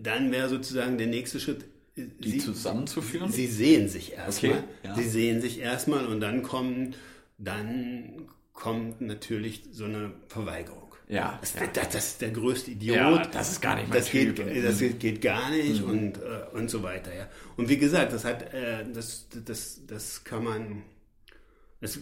Dann 0.00 0.30
wäre 0.30 0.48
sozusagen 0.48 0.98
der 0.98 1.08
nächste 1.08 1.40
Schritt, 1.40 1.64
die 1.96 2.30
sie, 2.30 2.38
zusammenzuführen? 2.38 3.30
Sie 3.30 3.46
sehen 3.46 3.88
sich 3.88 4.12
erstmal. 4.12 4.52
Okay, 4.52 4.64
ja. 4.82 4.94
Sie 4.94 5.08
sehen 5.08 5.40
sich 5.40 5.60
erstmal 5.60 6.06
und 6.06 6.20
dann 6.20 6.42
kommen, 6.42 6.94
dann 7.38 8.28
kommt 8.52 9.00
natürlich 9.00 9.64
so 9.72 9.84
eine 9.84 10.12
Verweigerung. 10.28 10.84
Ja, 11.08 11.38
das, 11.40 11.54
ja. 11.54 11.66
Das, 11.66 11.88
das, 11.90 12.06
ist 12.06 12.22
der 12.22 12.30
größte 12.30 12.70
Idiot. 12.70 12.96
Ja, 12.96 13.18
das 13.26 13.52
ist 13.52 13.60
gar 13.60 13.76
nicht 13.76 13.88
mein 13.88 13.98
das 13.98 14.08
typ. 14.08 14.36
Geht, 14.36 14.64
das 14.64 14.78
geht 14.78 15.20
gar 15.20 15.50
nicht 15.50 15.82
mhm. 15.82 15.90
und, 15.90 16.16
äh, 16.16 16.56
und 16.56 16.70
so 16.70 16.82
weiter. 16.82 17.14
Ja. 17.14 17.28
Und 17.56 17.68
wie 17.68 17.76
gesagt, 17.76 18.12
das 18.12 18.24
hat, 18.24 18.54
äh, 18.54 18.84
das, 18.92 19.26
das, 19.44 19.80
das 19.86 20.24
kann 20.24 20.44
man, 20.44 20.82
das, 21.80 21.98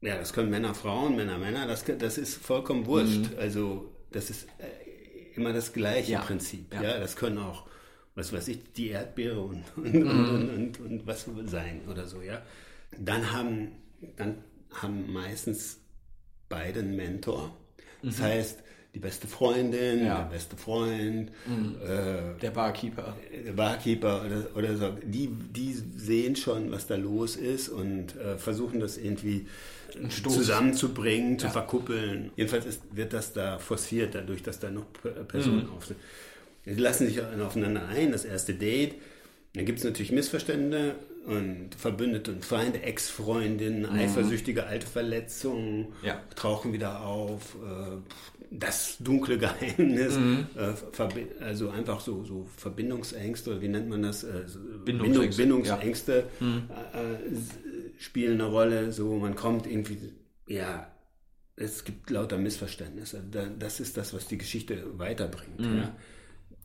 ja, 0.00 0.16
das 0.16 0.32
können 0.32 0.50
Männer, 0.50 0.74
Frauen, 0.74 1.16
Männer, 1.16 1.38
Männer, 1.38 1.66
das, 1.66 1.84
das 1.98 2.16
ist 2.16 2.36
vollkommen 2.36 2.86
wurscht. 2.86 3.32
Mhm. 3.32 3.38
Also 3.38 3.92
das 4.12 4.30
ist 4.30 4.44
äh, 4.58 5.34
immer 5.34 5.52
das 5.52 5.72
gleiche 5.72 6.12
ja. 6.12 6.20
Prinzip. 6.20 6.72
Ja. 6.72 6.82
ja, 6.82 7.00
das 7.00 7.16
können 7.16 7.38
auch 7.38 7.66
was 8.18 8.32
weiß 8.32 8.48
ich, 8.48 8.72
die 8.76 8.88
Erdbeere 8.88 9.40
und, 9.40 9.64
und, 9.76 9.94
mhm. 9.94 10.08
und, 10.08 10.50
und, 10.50 10.80
und, 10.80 11.06
was 11.06 11.26
sein 11.46 11.82
oder 11.88 12.06
so, 12.06 12.20
ja. 12.20 12.42
Dann 12.98 13.32
haben, 13.32 13.72
dann 14.16 14.36
haben 14.72 15.12
meistens 15.12 15.78
beide 16.48 16.80
einen 16.80 16.96
Mentor. 16.96 17.56
Das 18.02 18.18
mhm. 18.18 18.22
heißt, 18.22 18.62
die 18.94 18.98
beste 18.98 19.28
Freundin, 19.28 20.04
ja. 20.04 20.22
der 20.22 20.30
beste 20.30 20.56
Freund, 20.56 21.30
mhm. 21.46 21.76
äh, 21.82 22.40
der 22.40 22.50
Barkeeper. 22.50 23.16
Der 23.46 23.52
Barkeeper 23.52 24.24
oder, 24.24 24.56
oder 24.56 24.76
so, 24.76 24.96
die, 25.04 25.28
die 25.28 25.72
sehen 25.72 26.34
schon, 26.34 26.72
was 26.72 26.86
da 26.86 26.96
los 26.96 27.36
ist 27.36 27.68
und 27.68 28.16
äh, 28.16 28.38
versuchen 28.38 28.80
das 28.80 28.96
irgendwie 28.96 29.46
zusammenzubringen, 30.08 31.32
ja. 31.32 31.38
zu 31.38 31.50
verkuppeln. 31.50 32.32
Jedenfalls 32.36 32.66
ist, 32.66 32.82
wird 32.90 33.12
das 33.12 33.32
da 33.32 33.58
forciert, 33.58 34.14
dadurch, 34.14 34.42
dass 34.42 34.58
da 34.58 34.70
noch 34.70 34.86
Personen 35.28 35.66
mhm. 35.66 35.72
auf 35.72 35.86
sind. 35.86 35.98
Lassen 36.76 37.06
sich 37.06 37.20
aufeinander 37.22 37.88
ein, 37.88 38.12
das 38.12 38.24
erste 38.24 38.54
Date. 38.54 38.94
Dann 39.54 39.64
gibt 39.64 39.78
es 39.78 39.84
natürlich 39.84 40.12
Missverständnisse 40.12 40.94
und 41.26 41.74
Verbündete 41.74 42.32
und 42.32 42.44
Feinde, 42.44 42.82
Ex-Freundinnen, 42.82 43.82
mhm. 43.82 43.98
eifersüchtige 43.98 44.66
alte 44.66 44.86
Verletzungen 44.86 45.88
ja. 46.02 46.20
tauchen 46.36 46.72
wieder 46.72 47.04
auf. 47.04 47.56
Äh, 47.56 47.96
das 48.50 48.96
dunkle 49.00 49.36
Geheimnis, 49.38 50.16
mhm. 50.16 50.46
Äh, 50.56 51.44
also 51.44 51.68
einfach 51.68 52.00
so, 52.00 52.24
so 52.24 52.48
Verbindungsängste, 52.56 53.50
oder 53.50 53.60
wie 53.60 53.68
nennt 53.68 53.88
man 53.88 54.02
das? 54.02 54.24
Äh, 54.24 54.44
Bindungsängste, 54.84 55.42
Bindungsängste 55.42 56.24
ja. 56.40 56.46
Mhm. 56.46 56.68
spielen 57.98 58.40
eine 58.40 58.50
Rolle. 58.50 58.92
So, 58.92 59.16
man 59.16 59.34
kommt 59.34 59.66
irgendwie, 59.66 59.98
ja, 60.46 60.90
es 61.56 61.84
gibt 61.84 62.08
lauter 62.08 62.38
Missverständnisse. 62.38 63.22
Das 63.58 63.80
ist 63.80 63.98
das, 63.98 64.14
was 64.14 64.28
die 64.28 64.38
Geschichte 64.38 64.82
weiterbringt. 64.98 65.60
Mhm. 65.60 65.78
Ja 65.78 65.94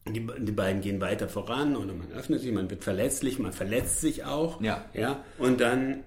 die, 0.08 0.28
die 0.40 0.52
beiden 0.52 0.82
gehen 0.82 1.00
weiter 1.00 1.30
voran 1.30 1.76
oder 1.76 1.94
man 1.94 2.12
öffnet 2.12 2.42
sich, 2.42 2.52
man 2.52 2.70
wird 2.70 2.84
verletzlich, 2.84 3.40
man 3.40 3.54
verletzt 3.54 4.02
sich 4.02 4.26
auch. 4.26 4.62
Ja. 4.62 4.86
ja. 4.94 5.24
Und 5.38 5.62
dann 5.62 6.04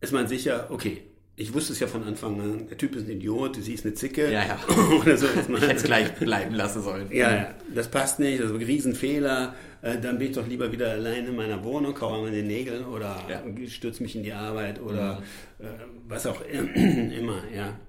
ist 0.00 0.12
man 0.12 0.28
sicher, 0.28 0.68
okay, 0.70 1.02
ich 1.36 1.52
wusste 1.52 1.72
es 1.72 1.80
ja 1.80 1.88
von 1.88 2.04
Anfang 2.04 2.40
an, 2.40 2.68
der 2.68 2.78
Typ 2.78 2.94
ist 2.94 3.06
ein 3.06 3.10
Idiot, 3.10 3.56
sie 3.56 3.74
ist 3.74 3.84
eine 3.84 3.94
Zicke. 3.94 4.30
Ja, 4.30 4.46
ja. 4.46 4.58
oder 5.00 5.16
so. 5.16 5.26
ich 5.26 5.60
hätte 5.62 5.74
es 5.74 5.82
gleich 5.82 6.14
bleiben 6.14 6.54
lassen 6.54 6.82
sollen. 6.82 7.08
Ja, 7.10 7.34
ja, 7.34 7.54
das 7.74 7.90
passt 7.90 8.20
nicht, 8.20 8.38
das 8.40 8.50
ist 8.50 8.56
ein 8.56 8.62
Riesenfehler. 8.62 9.56
Äh, 9.82 9.98
dann 9.98 10.18
bin 10.18 10.28
ich 10.28 10.36
doch 10.36 10.46
lieber 10.46 10.70
wieder 10.70 10.92
allein 10.92 11.26
in 11.26 11.34
meiner 11.34 11.64
Wohnung, 11.64 11.92
kaufe 11.92 12.22
mir 12.22 12.30
den 12.30 12.46
Nägeln 12.46 12.84
oder 12.84 13.20
ja. 13.28 13.42
stürze 13.66 14.04
mich 14.04 14.14
in 14.14 14.22
die 14.22 14.32
Arbeit 14.32 14.80
oder 14.80 15.22
mhm. 15.58 15.66
was 16.06 16.26
auch 16.26 16.40
immer, 16.74 17.42
ja. 17.52 17.80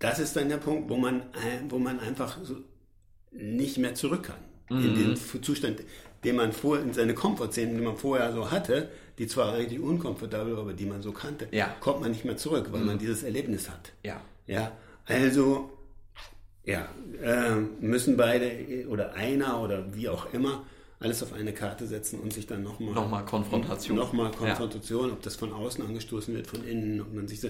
Das 0.00 0.18
ist 0.18 0.34
dann 0.34 0.48
der 0.48 0.56
Punkt, 0.56 0.88
wo 0.88 0.96
man, 0.96 1.22
wo 1.68 1.78
man 1.78 2.00
einfach 2.00 2.38
so 2.42 2.56
nicht 3.30 3.78
mehr 3.78 3.94
zurück 3.94 4.24
kann 4.24 4.49
mhm. 4.70 4.84
in 4.84 4.94
den 4.94 5.16
Zustand, 5.16 5.82
den 6.24 6.36
man 6.36 6.52
vor, 6.52 6.78
in 6.78 6.92
seine 6.92 7.14
Komfortzone, 7.14 7.74
die 7.74 7.80
man 7.80 7.96
vorher 7.96 8.32
so 8.32 8.50
hatte, 8.50 8.88
die 9.18 9.26
zwar 9.26 9.52
eigentlich 9.52 9.80
unkomfortabel 9.80 10.54
war, 10.54 10.62
aber 10.62 10.72
die 10.72 10.86
man 10.86 11.02
so 11.02 11.12
kannte, 11.12 11.48
ja. 11.50 11.74
kommt 11.80 12.00
man 12.00 12.10
nicht 12.10 12.24
mehr 12.24 12.36
zurück, 12.36 12.68
weil 12.70 12.80
mhm. 12.80 12.86
man 12.86 12.98
dieses 12.98 13.22
Erlebnis 13.22 13.68
hat. 13.68 13.92
Ja. 14.02 14.20
Ja. 14.46 14.72
Also, 15.06 15.70
ja, 16.64 16.88
äh, 17.22 17.56
müssen 17.80 18.16
beide 18.16 18.86
oder 18.88 19.14
einer 19.14 19.60
oder 19.60 19.94
wie 19.94 20.08
auch 20.08 20.32
immer 20.32 20.64
alles 21.00 21.22
auf 21.22 21.32
eine 21.32 21.52
Karte 21.52 21.86
setzen 21.86 22.20
und 22.20 22.32
sich 22.32 22.46
dann 22.46 22.62
nochmal. 22.62 22.94
Nochmal 22.94 23.24
Konfrontation. 23.24 23.96
Nochmal 23.96 24.30
Konfrontation, 24.30 25.08
ja. 25.08 25.12
ob 25.14 25.22
das 25.22 25.36
von 25.36 25.52
außen 25.52 25.84
angestoßen 25.84 26.34
wird, 26.34 26.46
von 26.46 26.64
innen, 26.64 27.00
ob 27.00 27.12
man 27.14 27.26
sich 27.26 27.40
so. 27.40 27.48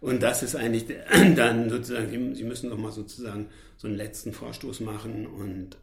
Und 0.00 0.22
das 0.22 0.42
ist 0.42 0.56
eigentlich 0.56 0.86
dann 1.36 1.70
sozusagen, 1.70 2.34
Sie 2.34 2.44
müssen 2.44 2.68
nochmal 2.68 2.92
sozusagen 2.92 3.46
so 3.76 3.88
einen 3.88 3.96
letzten 3.96 4.32
Vorstoß 4.32 4.80
machen 4.80 5.26
und 5.26 5.76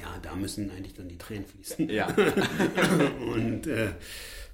ja, 0.00 0.18
da 0.22 0.34
müssen 0.34 0.70
eigentlich 0.70 0.94
dann 0.94 1.08
die 1.08 1.18
Tränen 1.18 1.46
fließen. 1.46 1.88
Ja. 1.88 2.08
und 3.34 3.66
äh, 3.66 3.92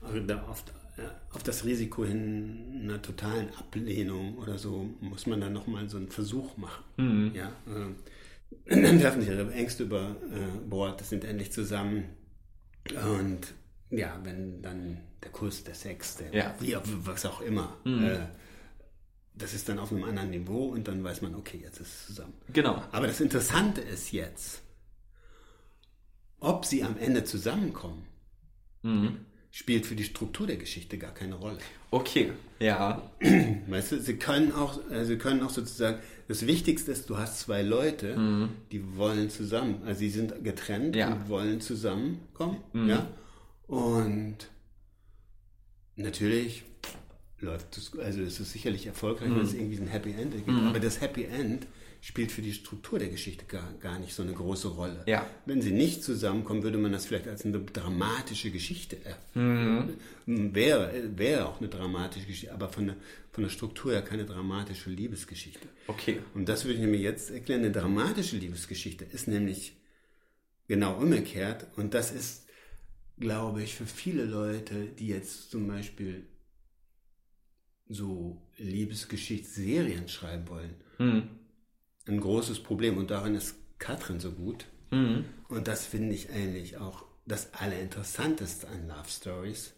also 0.01 0.21
da 0.21 0.43
auf, 0.43 0.65
äh, 0.97 1.03
auf, 1.35 1.43
das 1.43 1.65
Risiko 1.65 2.05
hin 2.05 2.81
einer 2.83 3.01
totalen 3.01 3.55
Ablehnung 3.55 4.39
oder 4.39 4.59
so 4.59 4.91
muss 5.01 5.27
man 5.27 5.41
dann 5.41 5.53
nochmal 5.53 5.89
so 5.89 5.97
einen 5.97 6.11
Versuch 6.11 6.57
machen. 6.57 6.85
Mhm. 6.97 7.33
Ja, 7.35 7.53
äh, 7.67 7.91
dann 8.83 9.01
werfen 9.01 9.21
sich 9.21 9.31
ihre 9.31 9.53
Ängste 9.53 9.85
über 9.85 10.17
äh, 10.31 10.69
Bord, 10.69 11.01
das 11.01 11.09
sind 11.09 11.25
endlich 11.25 11.53
zusammen. 11.53 12.05
Und 12.91 13.55
ja, 13.91 14.19
wenn 14.25 14.63
dann 14.63 14.99
der 15.23 15.31
Kuss, 15.31 15.65
der 15.65 15.75
Sex, 15.75 16.17
der 16.17 16.35
ja. 16.35 16.55
wie, 16.61 16.77
was 17.05 17.27
auch 17.27 17.41
immer, 17.41 17.77
mhm. 17.85 18.05
äh, 18.05 18.27
das 19.35 19.55
ist 19.55 19.69
dann 19.69 19.79
auf 19.79 19.93
einem 19.93 20.05
anderen 20.05 20.31
Niveau 20.31 20.67
und 20.69 20.89
dann 20.89 21.03
weiß 21.03 21.23
man, 21.23 21.35
okay, 21.35 21.61
jetzt 21.63 21.81
ist 21.81 21.89
es 21.89 22.07
zusammen. 22.07 22.35
Genau. 22.53 22.83
Aber 22.93 23.07
das 23.07 23.21
Interessante 23.21 23.81
ist 23.81 24.13
jetzt, 24.13 24.63
ob 26.43 26.65
sie 26.65 26.83
am 26.83 26.97
Ende 26.99 27.25
zusammenkommen, 27.25 28.05
mhm. 28.83 29.19
spielt 29.51 29.87
für 29.87 29.95
die 29.95 30.05
Struktur 30.05 30.47
der 30.47 30.57
Geschichte 30.57 30.99
gar 30.99 31.15
keine 31.15 31.37
Rolle. 31.37 31.59
Okay, 31.91 32.33
ja. 32.59 33.11
Weißt 33.69 33.93
du, 33.93 34.01
sie 34.01 34.17
können 34.17 34.53
auch, 34.53 34.79
äh, 34.91 35.05
sie 35.05 35.19
können 35.19 35.43
auch 35.43 35.51
sozusagen, 35.51 35.99
das 36.29 36.47
Wichtigste 36.47 36.93
ist, 36.93 37.09
du 37.09 37.19
hast 37.19 37.41
zwei 37.41 37.63
Leute, 37.63 38.17
mhm. 38.17 38.49
die 38.73 38.97
wollen 38.97 39.31
zusammen, 39.31 39.83
also 39.87 40.01
sie 40.01 40.11
sind 40.11 40.45
getrennt 40.45 40.97
ja. 40.97 41.13
und 41.13 41.29
wollen 41.29 41.61
zusammenkommen, 41.61 42.59
mhm. 42.73 42.89
ja. 42.89 43.07
Und 43.67 44.37
natürlich 45.97 46.65
läuft 47.39 47.77
es, 47.77 47.99
also 47.99 48.23
es 48.23 48.41
ist 48.41 48.53
sicherlich 48.53 48.87
erfolgreich, 48.87 49.29
mhm. 49.29 49.37
wenn 49.37 49.47
es 49.47 49.55
irgendwie 49.55 49.79
ein 49.79 49.89
Happy 49.89 50.13
End 50.13 50.33
gibt, 50.33 50.49
mhm. 50.49 50.67
aber 50.67 50.81
das 50.81 51.01
Happy 51.01 51.25
End 51.25 51.67
spielt 52.03 52.33
für 52.33 52.43
die 52.43 52.53
Struktur 52.53 52.99
der 52.99 53.09
Geschichte 53.09 53.45
gar, 53.45 53.73
gar 53.75 54.01
nicht 54.01 54.13
so 54.13 54.25
eine 54.25 54.33
große 54.33 54.67
Rolle. 54.67 55.05
Ja. 55.07 55.25
Wenn 55.47 55.63
sie 55.63 55.71
nicht 55.71 56.03
zusammenkommen, 56.03 56.65
würde 56.65 56.77
man 56.77 56.91
das 56.91 57.07
vielleicht 57.07 57.29
als 57.29 57.45
eine 57.45 57.61
dramatische 57.61 58.51
Geschichte 58.51 58.97
erfahren. 59.05 59.99
Mhm. 60.27 60.53
Wäre, 60.53 61.17
wäre 61.17 61.47
auch 61.47 61.61
eine 61.61 61.69
dramatische 61.69 62.27
Geschichte, 62.27 62.53
aber 62.53 62.69
von 62.69 62.87
der, 62.87 62.97
von 63.31 63.45
der 63.45 63.51
Struktur 63.51 63.93
her 63.93 64.03
keine 64.03 64.27
dramatische 64.27 64.91
Liebesgeschichte. 64.91 65.69
Okay. 65.87 66.19
Und 66.35 66.49
das 66.49 66.65
würde 66.65 66.75
ich 66.75 66.81
nämlich 66.81 67.03
jetzt 67.03 67.31
erklären. 67.31 67.61
Eine 67.61 67.71
dramatische 67.71 68.37
Liebesgeschichte 68.37 69.05
ist 69.05 69.29
nämlich 69.29 69.77
genau 70.67 70.97
umgekehrt 70.97 71.69
und 71.77 71.95
das 71.95 72.11
ist, 72.11 72.49
glaube 73.21 73.63
ich, 73.63 73.77
für 73.77 73.87
viele 73.87 74.25
Leute, 74.25 74.87
die 74.87 75.07
jetzt 75.07 75.53
zum 75.53 75.69
Beispiel 75.69 76.27
so 77.89 78.43
Liebesgeschichtsserien 78.59 80.09
schreiben 80.09 80.49
wollen, 80.49 80.75
mhm 80.99 81.42
ein 82.07 82.21
großes 82.21 82.61
Problem 82.63 82.97
und 82.97 83.11
darin 83.11 83.35
ist 83.35 83.55
Katrin 83.79 84.21
so 84.21 84.33
gut. 84.33 84.67
Mhm. 84.91 85.25
Und 85.49 85.69
das 85.69 85.87
finde 85.87 86.15
ich 86.15 86.31
eigentlich 86.31 86.77
auch 86.79 87.05
das 87.27 87.53
Allerinteressanteste 87.55 88.69
an 88.69 88.89
Love 88.89 89.09
Stories. 89.09 89.73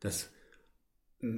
Dass 0.00 0.28
äh, 1.22 1.28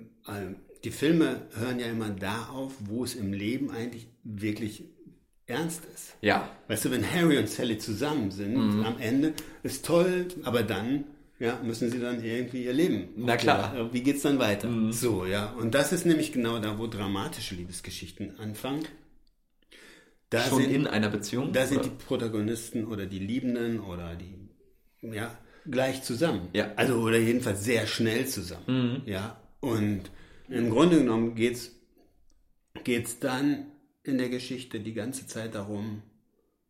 die 0.85 0.91
Filme 0.91 1.43
hören 1.55 1.81
ja 1.81 1.87
immer 1.87 2.11
da 2.11 2.47
auf, 2.49 2.73
wo 2.81 3.05
es 3.05 3.15
im 3.15 3.33
Leben 3.33 3.71
eigentlich 3.71 4.09
wirklich 4.25 4.85
ernst 5.47 5.83
ist. 5.95 6.15
Ja. 6.21 6.51
Weißt 6.69 6.85
du, 6.85 6.91
wenn 6.91 7.11
Harry 7.11 7.39
und 7.39 7.49
Sally 7.49 7.79
zusammen 7.79 8.31
sind, 8.31 8.55
Mhm. 8.55 8.85
am 8.85 8.99
Ende 9.01 9.33
ist 9.63 9.85
toll, 9.87 10.29
aber 10.45 10.63
dann 10.63 11.05
ja, 11.41 11.59
müssen 11.63 11.91
sie 11.91 12.01
dann 12.01 12.23
irgendwie 12.23 12.65
ihr 12.65 12.73
Leben. 12.73 13.09
Na 13.17 13.37
klar. 13.37 13.73
Mhm. 13.73 13.79
Ja, 13.79 13.93
Wie 13.93 14.03
geht's 14.03 14.23
dann 14.23 14.39
weiter? 14.41 14.69
So, 14.93 15.25
ja. 15.25 15.53
Und 15.53 15.75
das 15.75 15.93
ist 15.93 16.05
nämlich 16.05 16.33
genau 16.33 16.59
da, 16.59 16.79
wo 16.79 16.87
dramatische 16.89 17.55
Liebesgeschichten 17.55 18.39
anfangen. 18.41 18.85
Da 20.31 20.43
Schon 20.43 20.63
sind, 20.63 20.71
in 20.73 20.87
einer 20.87 21.09
Beziehung? 21.09 21.53
da 21.53 21.67
sind 21.67 21.79
oder? 21.79 21.89
die 21.89 22.05
Protagonisten 22.05 22.85
oder 22.87 23.07
die 23.07 23.19
Liebenden 23.19 23.81
oder 23.81 24.15
die, 24.15 24.35
ja, 25.15 25.31
gleich 25.71 26.03
zusammen. 26.03 26.49
Ja. 26.53 26.73
Also, 26.77 26.97
oder 26.97 27.19
jedenfalls 27.19 27.65
sehr 27.65 27.87
schnell 27.87 28.27
zusammen. 28.27 29.03
Ja. 29.07 29.41
Und 29.61 30.03
im 30.49 30.71
Grunde 30.71 30.99
genommen 30.99 31.35
geht's, 31.35 31.73
geht's 32.85 33.19
dann 33.19 33.67
in 34.03 34.19
der 34.19 34.29
Geschichte 34.29 34.81
die 34.81 34.95
ganze 34.95 35.27
Zeit 35.27 35.55
darum, 35.55 36.03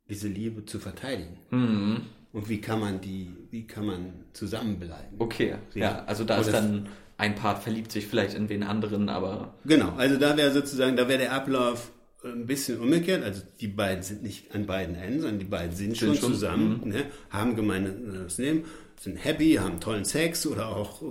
diese 0.09 0.29
Liebe 0.29 0.65
zu 0.65 0.79
verteidigen. 0.79 1.39
Mhm. 1.51 2.01
Und 2.33 2.49
wie 2.49 2.61
kann 2.61 2.81
man 2.81 3.01
die, 3.01 3.31
wie 3.51 3.67
kann 3.67 3.87
man 3.87 4.13
zusammenbleiben? 4.33 5.17
Okay, 5.19 5.57
ja, 5.75 5.81
Ja. 5.81 6.05
also 6.05 6.25
da 6.25 6.39
ist 6.39 6.53
dann 6.53 6.89
ein 7.17 7.35
Part 7.35 7.63
verliebt 7.63 7.91
sich 7.91 8.07
vielleicht 8.07 8.35
in 8.37 8.49
wen 8.49 8.63
anderen, 8.63 9.09
aber 9.09 9.55
Genau, 9.65 9.91
also 9.97 10.17
da 10.17 10.37
wäre 10.37 10.53
sozusagen, 10.53 10.97
da 10.97 11.09
wäre 11.09 11.19
der 11.19 11.33
Ablauf 11.33 11.91
ein 12.25 12.47
bisschen 12.47 12.81
umgekehrt. 12.81 13.23
Also 13.23 13.43
die 13.61 13.69
beiden 13.69 14.03
sind 14.03 14.23
nicht 14.23 14.55
an 14.55 14.67
beiden 14.67 14.97
Enden, 14.97 15.21
sondern 15.21 15.39
die 15.39 15.45
beiden 15.45 15.75
sind, 15.75 15.97
schon, 15.97 16.15
schon, 16.17 16.33
zusammen, 16.33 16.83
ne, 16.85 17.05
haben 17.31 17.55
gemeinsames 17.57 18.39
Leben, 18.39 18.65
sind 18.99 19.17
happy, 19.17 19.55
haben 19.55 19.81
tollen 19.81 20.05
Sex 20.05 20.47
oder 20.47 20.69
auch 20.69 21.03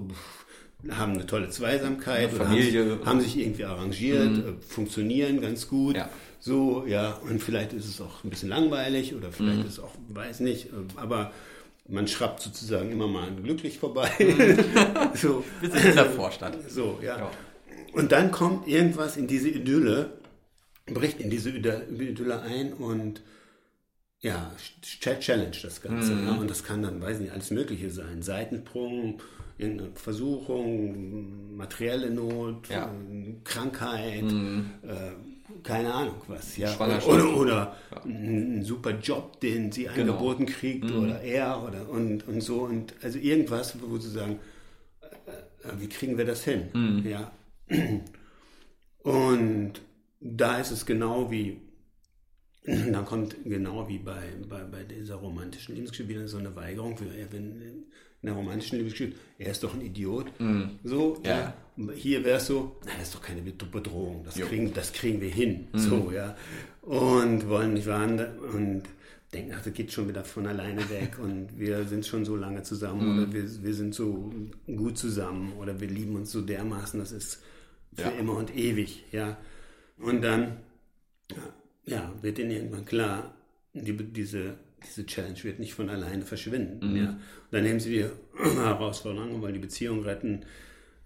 haben 0.89 1.13
eine 1.13 1.25
tolle 1.25 1.49
Zweisamkeit, 1.49 2.29
Eine 2.29 2.37
Familie. 2.37 2.83
Mhm. 2.83 2.91
Haben, 2.91 3.05
haben 3.05 3.21
sich 3.21 3.37
irgendwie 3.37 3.65
arrangiert, 3.65 4.37
äh, 4.37 4.53
funktionieren 4.67 5.41
ganz 5.41 5.67
gut. 5.67 5.95
Ja. 5.95 6.09
So, 6.39 6.85
ja, 6.87 7.19
und 7.27 7.41
vielleicht 7.41 7.73
ist 7.73 7.87
es 7.87 7.99
auch 7.99 8.23
ein 8.23 8.29
bisschen 8.29 8.49
langweilig 8.49 9.15
oder 9.15 9.31
vielleicht 9.31 9.59
Mhm. 9.59 9.65
ist 9.65 9.73
es 9.73 9.79
auch, 9.79 9.93
weiß 10.09 10.41
nicht, 10.41 10.67
äh, 10.67 10.69
aber 10.97 11.31
man 11.89 12.07
schrappt 12.07 12.41
sozusagen 12.41 12.91
immer 12.91 13.07
mal 13.07 13.29
glücklich 13.41 13.79
vorbei. 13.79 14.11
so. 15.15 15.43
wir 15.61 15.71
sind 15.71 15.85
in 15.85 15.95
der 15.95 16.05
Vorstadt. 16.05 16.57
So, 16.69 16.99
ja. 17.01 17.17
Ja. 17.17 17.31
Und 17.93 18.11
dann 18.11 18.31
kommt 18.31 18.67
irgendwas 18.67 19.17
in 19.17 19.25
diese 19.27 19.49
Idylle, 19.49 20.11
bricht 20.87 21.19
in 21.19 21.29
diese 21.29 21.49
Idy- 21.51 21.89
Idylle 22.11 22.41
ein 22.41 22.73
und 22.73 23.21
ja, 24.19 24.51
ch- 24.83 25.19
challenge 25.19 25.57
das 25.61 25.81
Ganze. 25.81 26.13
Mhm. 26.13 26.27
Ja. 26.27 26.33
Und 26.35 26.49
das 26.49 26.63
kann 26.63 26.81
dann, 26.81 27.01
weiß 27.01 27.19
nicht, 27.19 27.31
alles 27.31 27.51
Mögliche 27.51 27.89
sein. 27.91 28.21
Seitensprung, 28.23 29.21
irgendeine 29.59 29.91
Versuchung, 29.93 31.55
materielle 31.55 32.09
Not, 32.09 32.67
Ja. 32.69 32.87
Mhm. 32.87 33.27
äh, 33.27 33.35
Krankheit, 33.43 34.23
äh, 34.23 35.11
keine 35.63 35.93
Ahnung 35.93 36.15
was. 36.27 36.57
Ja. 36.57 36.67
Schwangerschaft. 36.73 37.07
Oder, 37.07 37.37
oder 37.37 37.75
ein 38.05 38.63
super 38.63 38.91
Job, 38.91 39.39
den 39.39 39.71
sie 39.71 39.83
Genau. 39.83 40.13
angeboten 40.13 40.45
kriegt 40.47 40.89
oder 40.91 41.21
er 41.21 41.63
oder 41.63 41.87
und, 41.89 42.27
und 42.27 42.41
so. 42.41 42.61
Und 42.61 42.93
also 43.03 43.19
irgendwas, 43.19 43.75
wo 43.81 43.97
sie 43.97 44.09
sagen, 44.09 44.39
äh, 45.01 45.69
wie 45.79 45.87
kriegen 45.89 46.17
wir 46.17 46.25
das 46.25 46.43
hin? 46.43 47.03
Ja. 47.05 47.31
Und 49.03 49.73
da 50.19 50.59
ist 50.59 50.71
es 50.71 50.85
genau 50.85 51.29
wie, 51.31 51.61
dann 52.65 53.05
kommt 53.05 53.35
genau 53.43 53.87
wie 53.87 53.99
bei, 53.99 54.23
bei, 54.49 54.63
bei 54.63 54.83
dieser 54.83 55.15
romantischen 55.15 55.75
Liebesgeschichte 55.75 56.09
wieder 56.13 56.27
so 56.27 56.37
eine 56.37 56.55
Weigerung, 56.55 56.97
wenn 57.31 57.61
in 57.61 57.83
einer 58.23 58.33
romantischen 58.33 58.77
Liebesgeschichte, 58.79 59.17
er 59.37 59.51
ist 59.51 59.63
doch 59.63 59.73
ein 59.73 59.81
Idiot. 59.81 60.31
So, 60.83 61.21
Ja. 61.23 61.53
ja. 61.77 61.93
Hier 61.93 62.23
wäre 62.25 62.37
es 62.37 62.47
so, 62.47 62.75
na, 62.85 62.91
das 62.97 63.09
ist 63.09 63.15
doch 63.15 63.21
keine 63.21 63.41
Bedrohung, 63.41 64.23
das, 64.25 64.35
kriegen, 64.35 64.73
das 64.73 64.91
kriegen 64.91 65.21
wir 65.21 65.29
hin. 65.29 65.67
So, 65.73 66.11
ja. 66.11 66.35
Und 66.81 67.47
wollen 67.47 67.75
nicht 67.75 67.85
wahr, 67.85 68.03
und 68.07 68.81
denken, 69.31 69.53
ach, 69.55 69.61
das 69.61 69.73
geht 69.73 69.91
schon 69.91 70.07
wieder 70.09 70.23
von 70.23 70.47
alleine 70.47 70.89
weg 70.89 71.19
und 71.21 71.57
wir 71.59 71.83
sind 71.85 72.05
schon 72.05 72.25
so 72.25 72.35
lange 72.35 72.63
zusammen 72.63 73.19
oder 73.19 73.31
wir, 73.33 73.43
wir 73.63 73.73
sind 73.75 73.93
so 73.93 74.33
gut 74.65 74.97
zusammen 74.97 75.53
oder 75.59 75.79
wir 75.79 75.87
lieben 75.87 76.15
uns 76.15 76.31
so 76.31 76.41
dermaßen, 76.41 76.99
das 76.99 77.11
ist 77.11 77.43
für 77.93 78.03
Ja. 78.03 78.09
immer 78.11 78.35
und 78.37 78.55
ewig, 78.55 79.03
ja. 79.11 79.37
Und 79.99 80.21
dann, 80.21 80.57
ja, 81.85 82.13
wird 82.21 82.39
ihnen 82.39 82.51
irgendwann 82.51 82.85
klar, 82.85 83.33
die, 83.73 83.93
diese, 83.95 84.55
diese 84.85 85.05
Challenge 85.05 85.43
wird 85.43 85.59
nicht 85.59 85.73
von 85.73 85.89
alleine 85.89 86.23
verschwinden, 86.23 86.91
Mhm. 86.91 86.95
ja. 86.97 87.09
Und 87.09 87.19
dann 87.51 87.63
nehmen 87.63 87.79
sie 87.79 87.89
die 87.91 88.05
Herausforderung, 88.55 89.41
wollen 89.41 89.53
die 89.53 89.59
Beziehung 89.59 90.03
retten, 90.03 90.41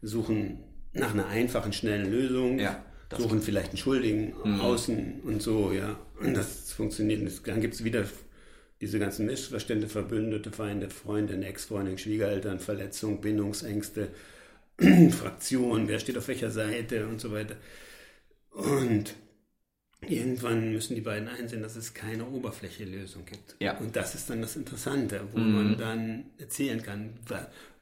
suchen 0.02 0.60
nach 0.94 1.14
einer 1.14 1.28
einfachen, 1.28 1.74
schnellen 1.74 2.12
Lösung, 2.12 2.60
Ja, 2.60 2.84
Mhm. 3.12 3.22
suchen 3.22 3.42
vielleicht 3.42 3.70
einen 3.70 3.78
Schuldigen 3.78 4.34
außen 4.62 5.22
und 5.26 5.42
so, 5.42 5.72
ja. 5.74 6.00
Und 6.20 6.34
das 6.36 6.72
funktioniert 6.72 7.22
nicht. 7.22 7.46
Dann 7.48 7.60
gibt 7.62 7.74
es 7.74 7.84
wieder 7.84 8.06
diese 8.80 9.00
ganzen 9.00 9.26
Missverstände, 9.28 9.88
Verbündete, 9.88 10.50
Feinde, 10.52 10.90
Freundin, 10.90 11.44
Ex-Freundin, 11.44 11.98
Schwiegereltern, 11.98 12.60
Verletzung, 12.60 13.22
Bindungsängste, 13.22 14.08
Fraktionen, 15.12 15.88
wer 15.88 16.00
steht 16.00 16.18
auf 16.18 16.28
welcher 16.28 16.50
Seite 16.52 17.06
und 17.08 17.20
so 17.22 17.32
weiter. 17.32 17.56
Und 18.52 19.16
irgendwann 20.08 20.72
müssen 20.74 20.96
die 20.96 21.02
beiden 21.02 21.28
einsehen, 21.28 21.62
dass 21.62 21.76
es 21.76 21.94
keine 21.94 22.26
Oberfläche-Lösung 22.26 23.26
gibt. 23.26 23.56
Ja. 23.60 23.78
Und 23.78 23.96
das 23.96 24.16
ist 24.16 24.30
dann 24.30 24.42
das 24.42 24.56
Interessante, 24.56 25.22
wo 25.32 25.40
Mhm. 25.40 25.54
man 25.54 25.78
dann 25.78 26.26
erzählen 26.38 26.82
kann, 26.82 27.14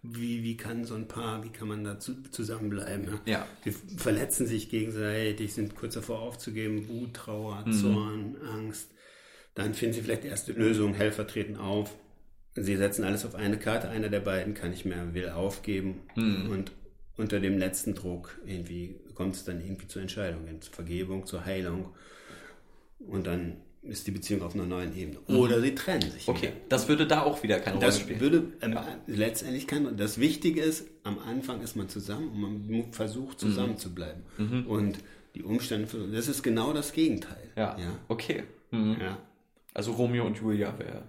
wie, 0.01 0.43
wie 0.43 0.55
kann 0.57 0.85
so 0.85 0.95
ein 0.95 1.07
Paar, 1.07 1.43
wie 1.43 1.49
kann 1.49 1.67
man 1.67 1.83
da 1.83 1.99
zu, 1.99 2.21
zusammenbleiben. 2.31 3.05
Ja? 3.25 3.31
Ja. 3.33 3.47
Die 3.65 3.71
verletzen 3.71 4.47
sich 4.47 4.69
gegenseitig, 4.69 5.53
sind 5.53 5.75
kurz 5.75 5.93
davor 5.95 6.19
aufzugeben, 6.21 6.87
Wut, 6.87 7.13
Trauer, 7.13 7.63
Mhm. 7.65 7.73
Zorn, 7.73 8.35
Angst. 8.53 8.91
Dann 9.55 9.73
finden 9.73 9.95
sie 9.95 10.01
vielleicht 10.01 10.23
die 10.23 10.27
erste 10.29 10.53
Lösung, 10.53 10.93
Helfer 10.93 11.25
treten 11.27 11.55
auf. 11.57 11.95
Sie 12.55 12.75
setzen 12.77 13.03
alles 13.03 13.25
auf 13.25 13.35
eine 13.35 13.57
Karte, 13.57 13.89
einer 13.89 14.09
der 14.09 14.19
beiden 14.21 14.53
kann 14.53 14.71
nicht 14.71 14.85
mehr, 14.85 15.13
will 15.13 15.29
aufgeben. 15.29 16.01
Mhm. 16.15 16.49
Und 16.49 16.71
unter 17.17 17.39
dem 17.41 17.57
letzten 17.57 17.93
Druck 17.95 18.39
irgendwie 18.45 18.95
kommt 19.19 19.35
es 19.35 19.43
dann 19.43 19.59
irgendwie 19.59 19.85
zur 19.85 20.01
Entscheidung, 20.01 20.45
zur 20.61 20.73
Vergebung, 20.73 21.25
zur 21.25 21.43
Heilung. 21.43 21.89
Und 22.99 23.27
dann 23.27 23.57
ist 23.81 24.07
die 24.07 24.11
Beziehung 24.11 24.43
auf 24.43 24.55
einer 24.55 24.65
neuen 24.65 24.95
Ebene. 24.95 25.19
Oder 25.27 25.59
sie 25.59 25.75
trennen 25.75 26.09
sich. 26.09 26.25
Mhm. 26.25 26.33
Okay, 26.33 26.47
wieder. 26.47 26.55
das 26.69 26.87
würde 26.87 27.05
da 27.05 27.23
auch 27.23 27.43
wieder 27.43 27.59
keine 27.59 27.75
Rolle 27.75 27.85
Das 27.85 27.99
spielen. 27.99 28.21
würde 28.21 28.43
ähm, 28.61 28.79
letztendlich 29.07 29.67
kann 29.67 29.97
das 29.97 30.21
Wichtige 30.21 30.61
ist, 30.61 30.87
am 31.03 31.19
Anfang 31.19 31.61
ist 31.61 31.75
man 31.75 31.89
zusammen 31.89 32.29
und 32.29 32.69
man 32.69 32.93
versucht 32.93 33.41
zusammen 33.41 33.77
zu 33.77 33.93
bleiben. 33.93 34.23
Und 34.67 34.99
die 35.35 35.43
Umstände, 35.43 35.89
das 36.13 36.29
ist 36.29 36.41
genau 36.41 36.71
das 36.71 36.93
Gegenteil. 36.93 37.51
ja. 37.57 37.77
ja. 37.77 37.99
okay. 38.07 38.43
Mhm. 38.71 38.97
ja. 39.01 39.17
Also 39.73 39.91
Romeo 39.91 40.25
und 40.25 40.37
Julia 40.37 40.79
wäre. 40.79 41.03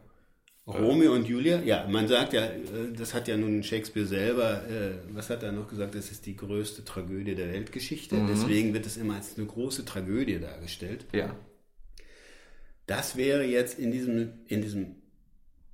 Romeo 0.66 1.14
und 1.14 1.26
Julia, 1.26 1.60
ja, 1.62 1.86
man 1.88 2.06
sagt 2.06 2.32
ja, 2.32 2.44
äh, 2.44 2.92
das 2.96 3.14
hat 3.14 3.28
ja 3.28 3.36
nun 3.36 3.62
Shakespeare 3.62 4.06
selber, 4.06 4.68
äh, 4.68 4.92
was 5.12 5.30
hat 5.30 5.42
er 5.42 5.52
noch 5.52 5.68
gesagt, 5.68 5.94
das 5.94 6.10
ist 6.10 6.26
die 6.26 6.36
größte 6.36 6.84
Tragödie 6.84 7.34
der 7.34 7.52
Weltgeschichte. 7.52 8.24
Deswegen 8.28 8.72
wird 8.72 8.86
es 8.86 8.96
immer 8.96 9.16
als 9.16 9.36
eine 9.36 9.46
große 9.46 9.84
Tragödie 9.84 10.38
dargestellt. 10.38 11.06
Ja. 11.12 11.34
Das 12.86 13.16
wäre 13.16 13.44
jetzt 13.44 13.78
in 13.78 13.90
diesem, 13.90 14.32
in 14.46 14.62
diesem, 14.62 14.96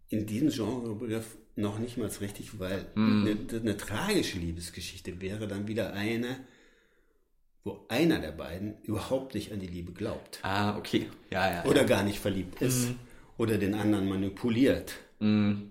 in 0.09 0.27
diesem 0.27 0.51
Genrebegriff 0.51 1.37
noch 1.57 1.79
nicht 1.79 1.96
mal 1.96 2.11
richtig, 2.20 2.59
weil 2.59 2.87
eine, 2.94 3.37
eine 3.51 3.77
tragische 3.77 4.38
Liebesgeschichte 4.38 5.20
wäre 5.20 5.49
dann 5.49 5.66
wieder 5.66 5.94
eine, 5.94 6.37
wo 7.64 7.85
einer 7.88 8.20
der 8.20 8.33
beiden 8.33 8.81
überhaupt 8.83 9.35
nicht 9.35 9.53
an 9.53 9.61
die 9.61 9.66
Liebe 9.66 9.92
glaubt. 9.92 10.38
Ah, 10.42 10.77
okay. 10.77 11.09
Ja, 11.31 11.51
ja. 11.51 11.64
Oder 11.64 11.85
gar 11.85 12.03
nicht 12.03 12.20
verliebt 12.20 12.61
ist. 12.61 12.90
Oder 13.38 13.59
den 13.59 13.75
anderen 13.75 14.09
manipuliert. 14.09 14.94
Mhm. 15.20 15.70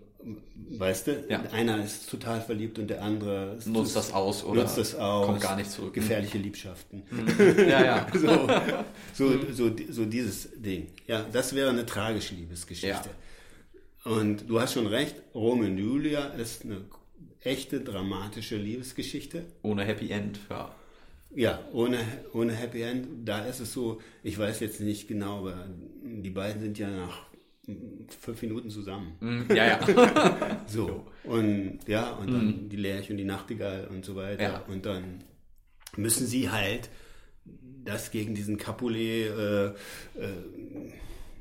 Weißt 0.70 1.08
du? 1.08 1.26
Ja. 1.30 1.42
Einer 1.52 1.84
ist 1.84 2.10
total 2.10 2.42
verliebt 2.42 2.80
und 2.80 2.90
der 2.90 3.04
andere 3.04 3.60
Nutzt 3.66 3.96
das 3.96 4.12
aus 4.12 4.44
oder 4.44 4.64
nutzt 4.64 4.78
das 4.78 4.96
aus. 4.96 5.28
kommt 5.28 5.42
gar 5.42 5.56
nicht 5.56 5.70
zurück. 5.70 5.94
Gefährliche 5.94 6.40
Liebschaften. 6.40 7.04
Ja, 7.58 7.84
ja. 7.84 8.08
so, 8.14 8.50
so, 9.14 9.52
so, 9.52 9.72
so 9.90 10.06
dieses 10.06 10.50
Ding. 10.56 10.88
Ja, 11.06 11.26
das 11.32 11.54
wäre 11.54 11.70
eine 11.70 11.86
tragische 11.86 12.34
Liebesgeschichte. 12.34 13.10
Und 14.04 14.50
du 14.50 14.60
hast 14.60 14.74
schon 14.74 14.88
recht, 14.88 15.16
Romeo 15.34 15.68
und 15.68 15.78
Julia 15.78 16.26
ist 16.26 16.64
eine 16.64 16.82
echte 17.42 17.82
dramatische 17.82 18.58
Liebesgeschichte. 18.58 19.46
Ohne 19.62 19.84
Happy 19.84 20.10
End, 20.10 20.40
ja. 20.50 20.74
Ja, 21.36 21.60
ohne, 21.74 22.00
ohne 22.34 22.54
Happy 22.54 22.82
End. 22.82 23.08
Da 23.26 23.46
ist 23.46 23.60
es 23.60 23.74
so, 23.74 24.00
ich 24.24 24.38
weiß 24.40 24.60
jetzt 24.62 24.80
nicht 24.80 25.08
genau, 25.08 25.40
aber 25.40 25.68
die 26.04 26.30
beiden 26.30 26.62
sind 26.62 26.80
ja 26.80 26.90
nach 26.90 27.26
fünf 28.20 28.42
Minuten 28.42 28.70
zusammen. 28.70 29.16
Mhm, 29.20 29.46
Ja, 29.56 29.66
ja. 29.66 30.62
So. 30.68 31.08
Und 31.24 31.80
ja, 31.88 32.12
und 32.12 32.32
dann 32.32 32.70
die 32.70 32.78
Lerche 32.78 33.14
und 33.14 33.18
die 33.18 33.26
Nachtigall 33.26 33.88
und 33.88 34.06
so 34.06 34.16
weiter. 34.16 34.44
Ja. 34.44 34.60
Und 34.68 34.86
dann 34.86 35.24
müssen 35.98 36.28
sie 36.28 36.50
halt 36.50 36.90
das 37.84 38.12
gegen 38.12 38.36
diesen 38.36 38.58
Capulet 38.58 39.28
äh, 39.28 39.66
äh, 39.68 39.74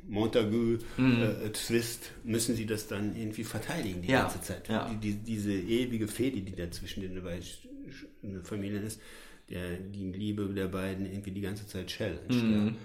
Montagu-Twist 0.06 0.90
mhm. 0.98 2.30
äh, 2.30 2.32
müssen 2.32 2.54
sie 2.54 2.66
das 2.66 2.87
dann 2.87 3.16
irgendwie 3.16 3.44
verteidigen 3.44 4.02
die 4.02 4.08
ja. 4.08 4.22
ganze 4.22 4.40
Zeit. 4.42 4.68
Ja. 4.68 4.88
Die, 4.88 4.96
die, 4.96 5.14
diese 5.14 5.52
ewige 5.52 6.08
Fehde, 6.08 6.40
die 6.42 6.54
da 6.54 6.70
zwischen 6.70 7.00
den 7.00 7.22
beiden 7.22 8.44
Familien 8.44 8.84
ist, 8.84 9.00
der, 9.48 9.76
die 9.76 10.12
Liebe 10.12 10.44
der 10.46 10.68
beiden 10.68 11.06
irgendwie 11.06 11.30
die 11.30 11.40
ganze 11.40 11.66
Zeit 11.66 11.87
challenge. 11.87 12.34
Mhm. 12.34 12.76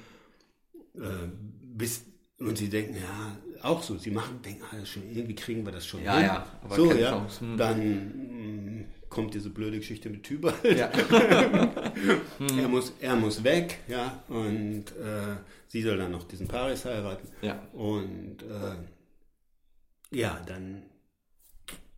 Ja. 0.96 1.10
Äh, 1.10 1.30
bis, 1.76 2.06
und 2.40 2.58
sie 2.58 2.70
denken, 2.70 2.96
ja, 2.96 3.38
auch 3.62 3.84
so, 3.84 3.98
sie 3.98 4.12
machen, 4.12 4.42
denken, 4.44 4.64
ah, 4.72 4.86
schon, 4.86 5.04
irgendwie 5.12 5.36
kriegen 5.36 5.66
wir 5.66 5.74
das 5.74 5.86
schon 5.86 6.04
ja, 6.04 6.18
hin. 6.18 6.26
Ja, 6.26 6.46
aber 6.64 6.76
so, 6.76 6.94
ja, 6.94 7.28
hm. 7.40 7.58
dann 7.58 8.78
mh, 8.80 8.86
kommt 9.10 9.34
diese 9.34 9.50
blöde 9.50 9.78
Geschichte 9.80 10.10
mit 10.10 10.24
Tübalt. 10.24 10.64
Ja. 10.64 10.90
er, 12.58 12.68
muss, 12.70 12.94
er 13.02 13.16
muss 13.18 13.44
weg, 13.44 13.80
ja, 13.88 14.24
und 14.30 14.86
äh, 14.92 15.36
sie 15.68 15.82
soll 15.82 15.98
dann 15.98 16.12
noch 16.12 16.24
diesen 16.24 16.48
Paris 16.48 16.86
heiraten. 16.86 17.28
Ja. 17.42 17.62
Und 17.74 18.38
äh, 18.44 20.18
ja, 20.18 20.42
dann 20.46 20.84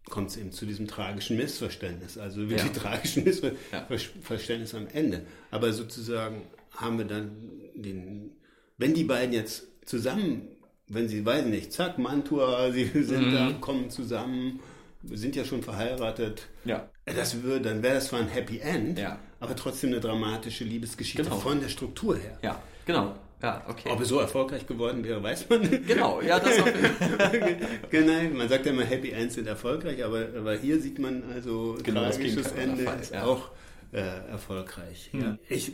kommt 0.09 0.31
es 0.31 0.37
eben 0.37 0.51
zu 0.51 0.65
diesem 0.65 0.87
tragischen 0.87 1.37
Missverständnis, 1.37 2.17
also 2.17 2.49
wirklich 2.49 2.73
ja. 2.73 2.81
tragischen 2.81 3.23
Missverständnis 3.23 4.71
ja. 4.71 4.79
am 4.79 4.87
Ende. 4.87 5.25
Aber 5.51 5.71
sozusagen 5.71 6.41
haben 6.71 6.97
wir 6.97 7.05
dann 7.05 7.51
den, 7.75 8.31
wenn 8.77 8.93
die 8.93 9.03
beiden 9.03 9.33
jetzt 9.33 9.67
zusammen, 9.85 10.47
wenn 10.87 11.07
sie, 11.07 11.25
weiß 11.25 11.45
nicht, 11.45 11.71
zack, 11.73 11.97
Mantua, 11.97 12.71
sie 12.73 12.85
sind 12.85 13.27
mhm. 13.27 13.33
da, 13.33 13.53
kommen 13.59 13.89
zusammen, 13.89 14.59
sind 15.03 15.35
ja 15.35 15.45
schon 15.45 15.63
verheiratet. 15.63 16.47
Ja. 16.65 16.89
Das 17.05 17.41
würde, 17.43 17.69
dann 17.69 17.83
wäre 17.83 17.95
das 17.95 18.07
zwar 18.07 18.19
ein 18.19 18.27
Happy 18.27 18.59
End, 18.59 18.99
ja. 18.99 19.17
aber 19.39 19.55
trotzdem 19.55 19.91
eine 19.91 19.99
dramatische 19.99 20.63
Liebesgeschichte 20.63 21.23
genau. 21.23 21.37
von 21.37 21.59
der 21.59 21.69
Struktur 21.69 22.15
her. 22.17 22.37
Ja, 22.41 22.61
genau. 22.85 23.15
Ja, 23.41 23.65
okay. 23.67 23.89
Ob 23.89 23.99
er 23.99 24.05
so 24.05 24.19
erfolgreich 24.19 24.67
geworden 24.67 25.03
wäre, 25.03 25.21
weiß 25.21 25.49
man 25.49 25.61
nicht. 25.61 25.87
Genau, 25.87 26.21
ja, 26.21 26.39
das 26.39 26.59
auch. 26.59 26.67
genau, 27.89 28.35
man 28.35 28.47
sagt 28.47 28.67
ja 28.67 28.71
immer, 28.71 28.83
Happy 28.83 29.09
Ends 29.09 29.33
sind 29.33 29.47
erfolgreich, 29.47 30.03
aber, 30.03 30.27
aber 30.37 30.55
hier 30.55 30.79
sieht 30.79 30.99
man 30.99 31.23
also 31.33 31.75
genau, 31.81 32.01
tragisches 32.01 32.51
Ende 32.51 32.83
Fall, 32.83 32.99
ist 32.99 33.13
ja. 33.13 33.23
auch 33.23 33.49
äh, 33.93 34.29
erfolgreich. 34.29 35.09
Hm. 35.11 35.21
Ja. 35.21 35.37
Ich 35.49 35.73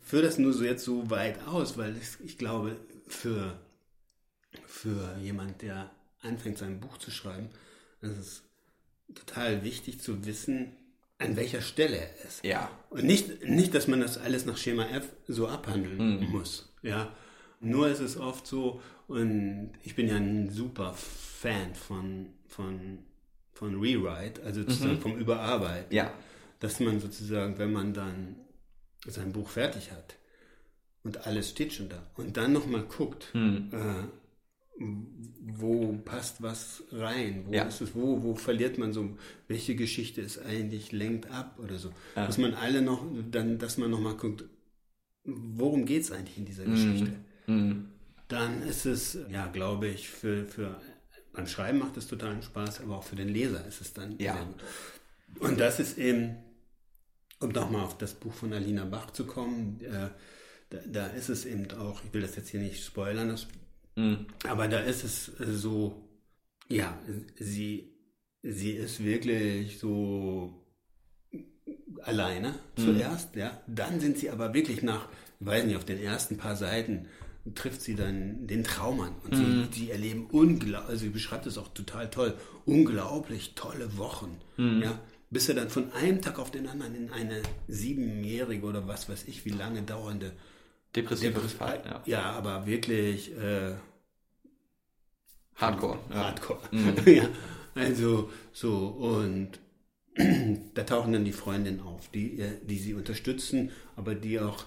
führe 0.00 0.22
das 0.22 0.38
nur 0.38 0.54
so 0.54 0.64
jetzt 0.64 0.84
so 0.84 1.10
weit 1.10 1.46
aus, 1.46 1.76
weil 1.76 1.94
ich, 2.00 2.26
ich 2.26 2.38
glaube, 2.38 2.76
für, 3.06 3.58
für 4.66 5.16
jemand, 5.20 5.62
der 5.62 5.90
anfängt, 6.20 6.58
sein 6.58 6.80
Buch 6.80 6.98
zu 6.98 7.10
schreiben, 7.10 7.50
ist 8.00 8.16
es 8.16 8.42
total 9.14 9.62
wichtig 9.64 10.00
zu 10.00 10.24
wissen, 10.26 10.76
an 11.18 11.36
welcher 11.36 11.60
Stelle 11.60 11.96
er 11.96 12.24
ist. 12.24 12.44
Ja. 12.44 12.70
Und 12.90 13.04
nicht, 13.04 13.44
nicht, 13.44 13.74
dass 13.74 13.86
man 13.86 14.00
das 14.00 14.18
alles 14.18 14.46
nach 14.46 14.56
Schema 14.56 14.86
F 14.86 15.08
so 15.28 15.48
abhandeln 15.48 16.20
mhm. 16.20 16.30
muss. 16.30 16.72
Ja. 16.82 17.14
Nur 17.60 17.88
ist 17.88 18.00
es 18.00 18.16
oft 18.16 18.46
so, 18.46 18.82
und 19.06 19.72
ich 19.82 19.94
bin 19.94 20.08
ja 20.08 20.16
ein 20.16 20.50
super 20.50 20.94
Fan 20.94 21.74
von, 21.74 22.26
von, 22.48 22.98
von 23.52 23.80
Rewrite, 23.80 24.42
also 24.42 24.62
sozusagen 24.62 24.94
mhm. 24.94 25.00
vom 25.00 25.16
Überarbeiten. 25.16 25.94
Ja. 25.94 26.12
Dass 26.60 26.80
man 26.80 27.00
sozusagen, 27.00 27.58
wenn 27.58 27.72
man 27.72 27.94
dann 27.94 28.36
sein 29.06 29.32
Buch 29.32 29.50
fertig 29.50 29.92
hat 29.92 30.16
und 31.04 31.26
alles 31.26 31.50
steht 31.50 31.72
schon 31.72 31.88
da 31.88 32.02
und 32.16 32.36
dann 32.36 32.52
nochmal 32.52 32.82
guckt, 32.82 33.32
mhm. 33.34 33.70
äh, 33.72 34.78
wo 34.78 35.92
passt 36.04 36.42
was 36.42 36.82
rein? 36.90 37.44
Wo 37.46 37.52
ja. 37.52 37.64
ist 37.64 37.80
es, 37.80 37.94
wo, 37.94 38.22
wo 38.22 38.34
verliert 38.34 38.76
man 38.78 38.92
so, 38.92 39.16
welche 39.46 39.76
Geschichte 39.76 40.20
ist 40.20 40.44
eigentlich, 40.44 40.90
lenkt 40.90 41.30
ab 41.30 41.58
oder 41.62 41.78
so. 41.78 41.90
Ja. 42.16 42.26
Dass 42.26 42.38
man 42.38 42.54
alle 42.54 42.82
noch, 42.82 43.04
dann, 43.30 43.58
dass 43.58 43.78
man 43.78 43.90
nochmal 43.90 44.16
guckt, 44.16 44.44
worum 45.24 45.84
geht 45.84 46.02
es 46.02 46.10
eigentlich 46.10 46.38
in 46.38 46.44
dieser 46.44 46.64
Geschichte? 46.64 47.12
Mhm. 47.46 47.88
Dann 48.26 48.62
ist 48.62 48.86
es, 48.86 49.18
ja, 49.30 49.46
glaube 49.46 49.88
ich, 49.88 50.08
für, 50.08 50.46
für 50.46 50.80
beim 51.32 51.46
Schreiben 51.46 51.78
macht 51.78 51.96
es 51.96 52.08
totalen 52.08 52.42
Spaß, 52.42 52.80
aber 52.80 52.96
auch 52.96 53.04
für 53.04 53.16
den 53.16 53.28
Leser 53.28 53.66
ist 53.66 53.80
es 53.80 53.92
dann 53.92 54.18
ja. 54.18 54.36
Und 55.40 55.60
das 55.60 55.80
ist 55.80 55.98
eben, 55.98 56.36
um 57.40 57.50
nochmal 57.50 57.82
auf 57.82 57.98
das 57.98 58.14
Buch 58.14 58.32
von 58.32 58.52
Alina 58.52 58.84
Bach 58.84 59.10
zu 59.10 59.26
kommen, 59.26 59.80
äh, 59.82 60.10
da, 60.74 61.06
da, 61.06 61.06
ist 61.08 61.28
es 61.28 61.46
eben 61.46 61.70
auch, 61.72 62.02
ich 62.04 62.12
will 62.12 62.22
das 62.22 62.36
jetzt 62.36 62.50
hier 62.50 62.60
nicht 62.60 62.84
spoilern, 62.84 63.28
das 63.28 63.46
Mhm. 63.96 64.26
Aber 64.48 64.68
da 64.68 64.80
ist 64.80 65.04
es 65.04 65.30
so, 65.38 66.08
ja, 66.68 66.98
sie, 67.38 67.92
sie 68.42 68.72
ist 68.72 69.02
wirklich 69.04 69.78
so 69.78 70.66
alleine 72.02 72.54
mhm. 72.76 72.82
zuerst, 72.82 73.36
ja. 73.36 73.60
Dann 73.66 74.00
sind 74.00 74.18
sie 74.18 74.30
aber 74.30 74.54
wirklich 74.54 74.82
nach, 74.82 75.08
ich 75.40 75.46
weiß 75.46 75.64
nicht, 75.64 75.76
auf 75.76 75.84
den 75.84 76.02
ersten 76.02 76.36
paar 76.36 76.56
Seiten 76.56 77.06
trifft 77.54 77.82
sie 77.82 77.94
dann 77.94 78.46
den 78.46 78.64
Traum 78.64 79.00
an 79.00 79.14
und 79.24 79.32
mhm. 79.32 79.68
sie, 79.70 79.80
sie 79.80 79.90
erleben 79.90 80.26
unglaublich, 80.30 80.88
also 80.88 81.04
sie 81.04 81.10
beschreibt 81.10 81.46
es 81.46 81.58
auch 81.58 81.68
total 81.68 82.08
toll, 82.08 82.34
unglaublich 82.64 83.54
tolle 83.54 83.98
Wochen, 83.98 84.38
mhm. 84.56 84.82
ja, 84.82 84.98
bis 85.28 85.50
er 85.50 85.54
dann 85.54 85.68
von 85.68 85.92
einem 85.92 86.22
Tag 86.22 86.38
auf 86.38 86.50
den 86.50 86.66
anderen 86.66 86.94
in 86.94 87.10
eine 87.10 87.42
siebenjährige 87.68 88.64
oder 88.64 88.88
was 88.88 89.10
weiß 89.10 89.24
ich 89.28 89.44
wie 89.44 89.50
lange 89.50 89.82
dauernde 89.82 90.32
Depressives 90.94 91.52
Verhalten, 91.52 91.88
ja. 91.88 92.02
Ja, 92.06 92.32
aber 92.32 92.66
wirklich 92.66 93.36
äh, 93.36 93.74
Hardcore. 95.56 95.98
Hardcore. 96.10 96.60
Mhm. 96.70 96.94
ja, 97.14 97.28
also 97.74 98.30
so 98.52 98.88
und 98.88 99.58
da 100.74 100.84
tauchen 100.84 101.12
dann 101.12 101.24
die 101.24 101.32
Freundinnen 101.32 101.80
auf, 101.80 102.08
die, 102.08 102.38
äh, 102.38 102.58
die 102.62 102.78
sie 102.78 102.94
unterstützen, 102.94 103.70
aber 103.96 104.14
die 104.14 104.38
auch 104.38 104.64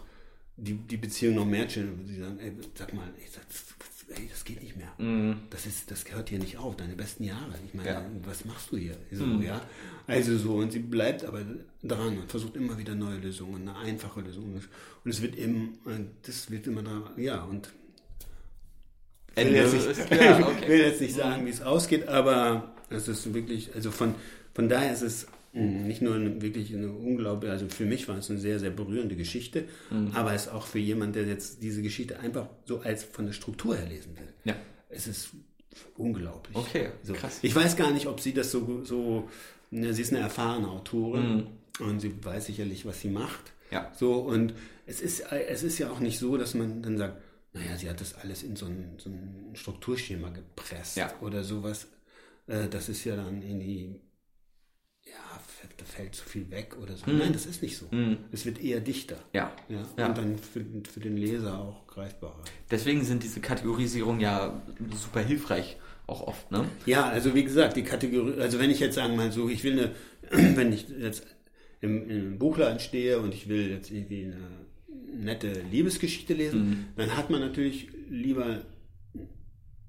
die, 0.57 0.73
die 0.73 0.97
Beziehung 0.97 1.35
noch 1.35 1.45
mehr 1.45 1.67
chillen. 1.67 2.05
Sie 2.07 2.19
sagen, 2.19 2.39
ey, 2.39 2.51
sag 2.73 2.93
mal, 2.93 3.07
ey, 3.17 3.25
das, 3.33 3.75
ey, 4.09 4.27
das 4.29 4.43
geht 4.43 4.61
nicht 4.61 4.75
mehr. 4.77 4.91
Mhm. 4.97 5.41
Das, 5.49 5.65
ist, 5.65 5.91
das 5.91 6.05
gehört 6.05 6.29
hier 6.29 6.39
nicht 6.39 6.57
auf, 6.57 6.75
deine 6.75 6.95
besten 6.95 7.23
Jahre. 7.23 7.53
Ich 7.65 7.73
meine, 7.73 7.89
ja. 7.89 8.05
was 8.23 8.45
machst 8.45 8.71
du 8.71 8.77
hier? 8.77 8.97
So, 9.11 9.25
mhm. 9.25 9.41
ja. 9.41 9.61
Also 10.07 10.37
so, 10.37 10.55
und 10.55 10.71
sie 10.71 10.79
bleibt 10.79 11.25
aber 11.25 11.41
dran 11.83 12.17
und 12.17 12.29
versucht 12.29 12.55
immer 12.55 12.77
wieder 12.77 12.95
neue 12.95 13.17
Lösungen, 13.17 13.67
eine 13.67 13.77
einfache 13.77 14.21
Lösung. 14.21 14.61
Und 15.03 15.09
es 15.09 15.21
wird 15.21 15.35
eben, 15.35 15.77
das 16.23 16.49
wird 16.49 16.67
immer 16.67 16.83
da, 16.83 17.11
ja, 17.17 17.43
und 17.43 17.69
ich 19.35 19.45
will, 19.45 19.55
jetzt 19.55 19.73
nicht, 19.73 20.11
ja, 20.11 20.39
okay. 20.47 20.67
will 20.67 20.79
jetzt 20.79 21.01
nicht 21.01 21.13
sagen, 21.13 21.45
wie 21.45 21.51
es 21.51 21.61
ausgeht, 21.61 22.07
aber 22.07 22.73
es 22.89 23.07
ist 23.07 23.33
wirklich, 23.35 23.75
also 23.75 23.91
von, 23.91 24.15
von 24.55 24.67
daher 24.67 24.91
ist 24.93 25.03
es 25.03 25.27
nicht 25.53 26.01
nur 26.01 26.15
eine, 26.15 26.41
wirklich 26.41 26.73
eine 26.73 26.91
unglaubliche, 26.91 27.51
also 27.51 27.67
für 27.67 27.85
mich 27.85 28.07
war 28.07 28.17
es 28.17 28.29
eine 28.29 28.39
sehr, 28.39 28.59
sehr 28.59 28.69
berührende 28.69 29.15
Geschichte, 29.15 29.65
mhm. 29.89 30.11
aber 30.13 30.33
es 30.33 30.43
ist 30.43 30.51
auch 30.51 30.67
für 30.67 30.79
jemanden, 30.79 31.13
der 31.13 31.25
jetzt 31.25 31.63
diese 31.63 31.81
Geschichte 31.81 32.19
einfach 32.19 32.47
so 32.65 32.79
als 32.79 33.03
von 33.03 33.25
der 33.25 33.33
Struktur 33.33 33.75
her 33.75 33.87
lesen 33.87 34.15
will. 34.17 34.27
Ja. 34.43 34.55
Es 34.89 35.07
ist 35.07 35.29
unglaublich. 35.95 36.55
Okay, 36.55 36.89
so. 37.03 37.13
krass. 37.13 37.39
Ich 37.41 37.55
weiß 37.55 37.75
gar 37.75 37.91
nicht, 37.91 38.07
ob 38.07 38.19
sie 38.19 38.33
das 38.33 38.51
so, 38.51 38.83
so 38.83 39.29
ne, 39.71 39.93
sie 39.93 40.01
ist 40.01 40.13
eine 40.13 40.21
erfahrene 40.21 40.67
Autorin 40.67 41.35
mhm. 41.35 41.47
und 41.87 41.99
sie 41.99 42.13
weiß 42.23 42.45
sicherlich, 42.45 42.85
was 42.85 43.01
sie 43.01 43.09
macht. 43.09 43.53
Ja. 43.71 43.91
So, 43.97 44.15
und 44.15 44.53
es 44.85 45.01
ist, 45.01 45.31
es 45.31 45.63
ist 45.63 45.77
ja 45.79 45.91
auch 45.91 45.99
nicht 45.99 46.19
so, 46.19 46.37
dass 46.37 46.53
man 46.53 46.81
dann 46.81 46.97
sagt, 46.97 47.21
naja, 47.53 47.75
sie 47.77 47.89
hat 47.89 47.99
das 47.99 48.13
alles 48.15 48.43
in 48.43 48.55
so 48.55 48.65
ein, 48.65 48.93
so 48.97 49.09
ein 49.09 49.51
Strukturschema 49.53 50.29
gepresst 50.29 50.97
ja. 50.97 51.13
oder 51.21 51.43
sowas. 51.43 51.87
Äh, 52.47 52.67
das 52.69 52.89
ist 52.89 53.03
ja 53.03 53.15
dann 53.15 53.41
in 53.41 53.59
die, 53.59 53.95
ja, 55.11 55.39
da 55.77 55.85
fällt 55.85 56.15
zu 56.15 56.25
viel 56.25 56.49
weg 56.51 56.75
oder 56.81 56.95
so. 56.95 57.09
Mhm. 57.09 57.19
Nein, 57.19 57.33
das 57.33 57.45
ist 57.45 57.61
nicht 57.61 57.77
so. 57.77 57.87
Mhm. 57.91 58.17
Es 58.31 58.45
wird 58.45 58.61
eher 58.61 58.79
dichter. 58.79 59.17
Ja. 59.33 59.51
ja. 59.69 59.85
ja. 59.97 60.07
Und 60.07 60.17
dann 60.17 60.37
für, 60.37 60.63
für 60.91 60.99
den 60.99 61.17
Leser 61.17 61.59
auch 61.59 61.85
greifbarer. 61.87 62.43
Deswegen 62.71 63.03
sind 63.03 63.23
diese 63.23 63.39
Kategorisierungen 63.39 64.21
ja 64.21 64.61
super 64.95 65.21
hilfreich 65.21 65.77
auch 66.07 66.25
oft, 66.25 66.51
ne? 66.51 66.65
Ja, 66.85 67.09
also 67.09 67.35
wie 67.35 67.43
gesagt, 67.43 67.75
die 67.75 67.83
Kategorie, 67.83 68.39
also 68.39 68.59
wenn 68.59 68.69
ich 68.69 68.79
jetzt 68.79 68.95
sagen 68.95 69.17
mal 69.17 69.31
so, 69.31 69.49
ich 69.49 69.63
will 69.65 69.73
eine, 69.73 69.91
wenn 70.55 70.71
ich 70.71 70.87
jetzt 70.87 71.25
im, 71.81 72.09
im 72.09 72.39
Buchladen 72.39 72.79
stehe 72.79 73.19
und 73.19 73.33
ich 73.33 73.49
will 73.49 73.69
jetzt 73.69 73.91
irgendwie 73.91 74.25
eine 74.25 74.37
nette 75.13 75.51
Liebesgeschichte 75.71 76.33
lesen, 76.33 76.69
Mhm. 76.69 76.85
dann 76.95 77.17
hat 77.17 77.29
man 77.29 77.41
natürlich 77.41 77.89
lieber 78.09 78.61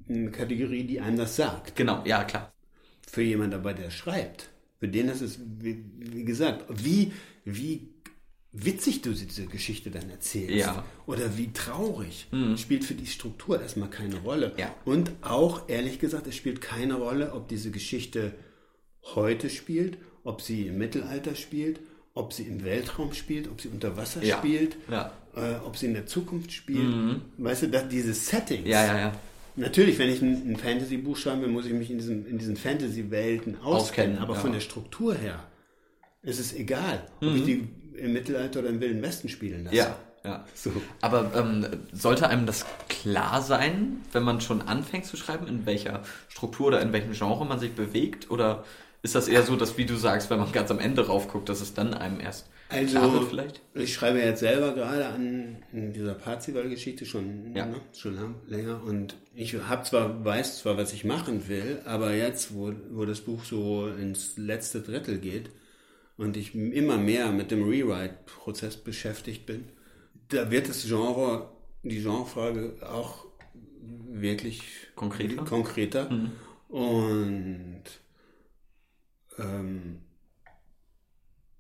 eine 0.09 0.31
Kategorie, 0.31 0.85
die 0.85 1.00
einem 1.00 1.18
das 1.18 1.37
sagt. 1.37 1.76
Genau, 1.76 2.02
ja, 2.04 2.24
klar. 2.24 2.52
Für 3.07 3.22
jemanden 3.22 3.54
aber, 3.54 3.74
der 3.74 3.90
schreibt, 3.90 4.50
für 4.79 4.88
den 4.88 5.09
ist 5.09 5.21
es, 5.21 5.38
wie, 5.61 5.85
wie 5.99 6.25
gesagt, 6.25 6.64
wie, 6.85 7.12
wie 7.45 7.88
witzig 8.53 9.03
du 9.03 9.11
diese 9.12 9.47
Geschichte 9.47 9.91
dann 9.91 10.09
erzählst 10.11 10.57
Ja. 10.57 10.85
oder 11.07 11.37
wie 11.37 11.53
traurig, 11.53 12.27
Mhm. 12.33 12.57
spielt 12.57 12.85
für 12.85 12.95
die 12.95 13.07
Struktur 13.07 13.61
erstmal 13.61 13.91
keine 13.91 14.17
Rolle. 14.21 14.55
Ja. 14.57 14.75
Und 14.85 15.12
auch, 15.21 15.69
ehrlich 15.69 15.99
gesagt, 15.99 16.27
es 16.27 16.35
spielt 16.37 16.61
keine 16.61 16.95
Rolle, 16.95 17.33
ob 17.35 17.49
diese 17.49 17.71
Geschichte 17.71 18.35
heute 19.14 19.51
spielt, 19.51 19.99
ob 20.25 20.41
sie 20.43 20.67
im 20.69 20.79
Mittelalter 20.79 21.35
spielt, 21.35 21.81
ob 22.14 22.33
sie 22.33 22.45
im 22.45 22.64
Weltraum 22.64 23.12
spielt, 23.12 23.49
ob 23.49 23.61
sie 23.61 23.69
unter 23.69 23.97
Wasser 23.97 24.25
Ja. 24.25 24.38
spielt, 24.38 24.77
äh, 25.37 25.55
ob 25.64 25.77
sie 25.77 25.87
in 25.87 25.95
der 25.95 26.07
Zukunft 26.07 26.53
spielt. 26.53 26.88
Mhm. 26.88 27.23
Weißt 27.37 27.62
du, 27.62 27.69
dass 27.69 27.88
diese 27.88 28.12
Settings. 28.14 28.67
Natürlich, 29.59 29.99
wenn 29.99 30.11
ich 30.11 30.23
ein, 30.23 30.53
ein 30.53 30.57
Fantasy-Buch 30.57 31.16
schreibe, 31.16 31.47
muss 31.49 31.66
ich 31.66 31.73
mich 31.73 31.90
in 31.90 31.99
diesen, 31.99 32.27
in 32.27 32.38
diesen 32.38 32.57
Fantasy-Welten 32.57 33.57
auskennen. 33.57 33.77
Auskennen, 33.77 34.18
aber 34.18 34.35
ja. 34.35 34.40
von 34.40 34.53
der 34.53 34.61
Struktur 34.61 35.14
her 35.14 35.44
ist 36.23 36.38
es 36.40 36.55
egal, 36.55 37.07
ob 37.21 37.29
Mhm. 37.29 37.37
ich 37.37 37.44
die 37.44 37.68
im 37.97 38.12
Mittelalter 38.12 38.61
oder 38.61 38.68
im 38.68 38.81
Wilden 38.81 39.03
Westen 39.03 39.29
spielen 39.29 39.64
lasse. 39.64 39.77
Ja. 39.77 39.97
Ja. 40.25 40.44
So. 40.53 40.73
Aber 41.01 41.31
ähm, 41.35 41.64
sollte 41.92 42.29
einem 42.29 42.44
das 42.44 42.66
klar 42.88 43.40
sein, 43.40 43.99
wenn 44.12 44.25
man 44.25 44.40
schon 44.40 44.62
anfängt 44.62 45.07
zu 45.07 45.16
schreiben, 45.16 45.47
in 45.47 45.64
welcher 45.64 46.03
Struktur 46.29 46.66
oder 46.66 46.81
in 46.83 46.92
welchem 46.92 47.12
Genre 47.12 47.47
man 47.47 47.61
sich 47.61 47.73
bewegt? 47.73 48.31
Oder 48.31 48.64
ist 49.02 49.14
das 49.14 49.28
eher 49.28 49.42
so, 49.42 49.56
dass, 49.56 49.78
wie 49.78 49.87
du 49.87 49.96
sagst, 49.96 50.28
wenn 50.30 50.38
man 50.38 50.50
ganz 50.52 50.70
am 50.70 50.80
Ende 50.80 51.06
raufguckt, 51.06 51.48
dass 51.48 51.61
es 51.61 51.74
dann 51.74 51.94
einem 51.94 52.20
erst 52.20 52.48
also, 52.68 52.98
klar 52.98 53.12
wird 53.12 53.24
vielleicht? 53.24 53.61
Ich 53.74 53.94
schreibe 53.94 54.18
jetzt 54.18 54.40
selber 54.40 54.74
gerade 54.74 55.06
an 55.06 55.62
dieser 55.72 56.14
Parzival-Geschichte 56.14 57.06
schon, 57.06 57.54
ja. 57.54 57.66
ne, 57.66 57.80
schon 57.96 58.34
länger 58.46 58.82
und 58.84 59.16
ich 59.34 59.54
habe 59.54 59.84
zwar, 59.84 60.24
weiß 60.24 60.61
zwar, 60.61 60.76
was 60.76 60.92
ich 60.92 61.04
machen 61.04 61.48
will, 61.48 61.80
aber 61.84 62.12
jetzt, 62.14 62.54
wo, 62.54 62.72
wo 62.90 63.04
das 63.04 63.20
Buch 63.20 63.44
so 63.44 63.88
ins 63.88 64.37
letzte 64.37 64.82
Drittel 64.82 65.18
geht 65.18 65.50
und 66.16 66.37
ich 66.37 66.54
immer 66.54 66.98
mehr 66.98 67.30
mit 67.30 67.50
dem 67.50 67.62
Rewrite-Prozess 67.62 68.76
beschäftigt 68.78 69.46
bin, 69.46 69.68
da 70.28 70.50
wird 70.50 70.68
das 70.68 70.84
Genre, 70.87 71.50
die 71.82 72.02
Genrefrage 72.02 72.74
auch 72.82 73.24
wirklich 74.11 74.62
konkreter. 74.94 75.44
konkreter. 75.44 76.11
Mhm. 76.11 76.32
Und 76.68 77.84
ähm, 79.38 80.01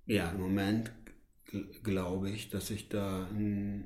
ja, 0.06 0.30
im 0.30 0.40
Moment 0.40 0.92
glaube 1.82 2.30
ich, 2.30 2.50
dass 2.50 2.70
ich 2.70 2.88
da 2.88 3.26
ein, 3.30 3.84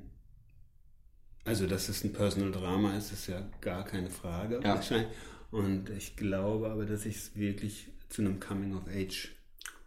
also 1.45 1.67
dass 1.67 1.89
es 1.89 2.03
ein 2.03 2.13
Personal 2.13 2.51
Drama 2.51 2.95
ist, 2.97 3.11
ist 3.11 3.27
ja 3.27 3.41
gar 3.61 3.85
keine 3.85 4.09
Frage 4.09 4.55
ja. 4.63 4.75
wahrscheinlich. 4.75 5.07
Und 5.51 5.89
ich 5.91 6.15
glaube 6.15 6.69
aber, 6.69 6.85
dass 6.85 7.05
ich 7.05 7.15
es 7.15 7.35
wirklich 7.35 7.89
zu 8.09 8.21
einem 8.21 8.39
Coming 8.39 8.75
of 8.75 8.87
Age 8.87 9.29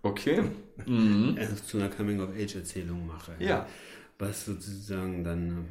Okay. 0.02 0.42
Mhm. 0.86 1.36
Also 1.38 1.56
zu 1.56 1.78
einer 1.78 1.88
Coming 1.88 2.20
of 2.20 2.30
Age 2.36 2.56
Erzählung 2.56 3.06
mache. 3.06 3.32
Ja. 3.40 3.48
ja 3.48 3.66
was 4.18 4.44
sozusagen 4.44 5.24
dann 5.24 5.50
eine 5.50 5.64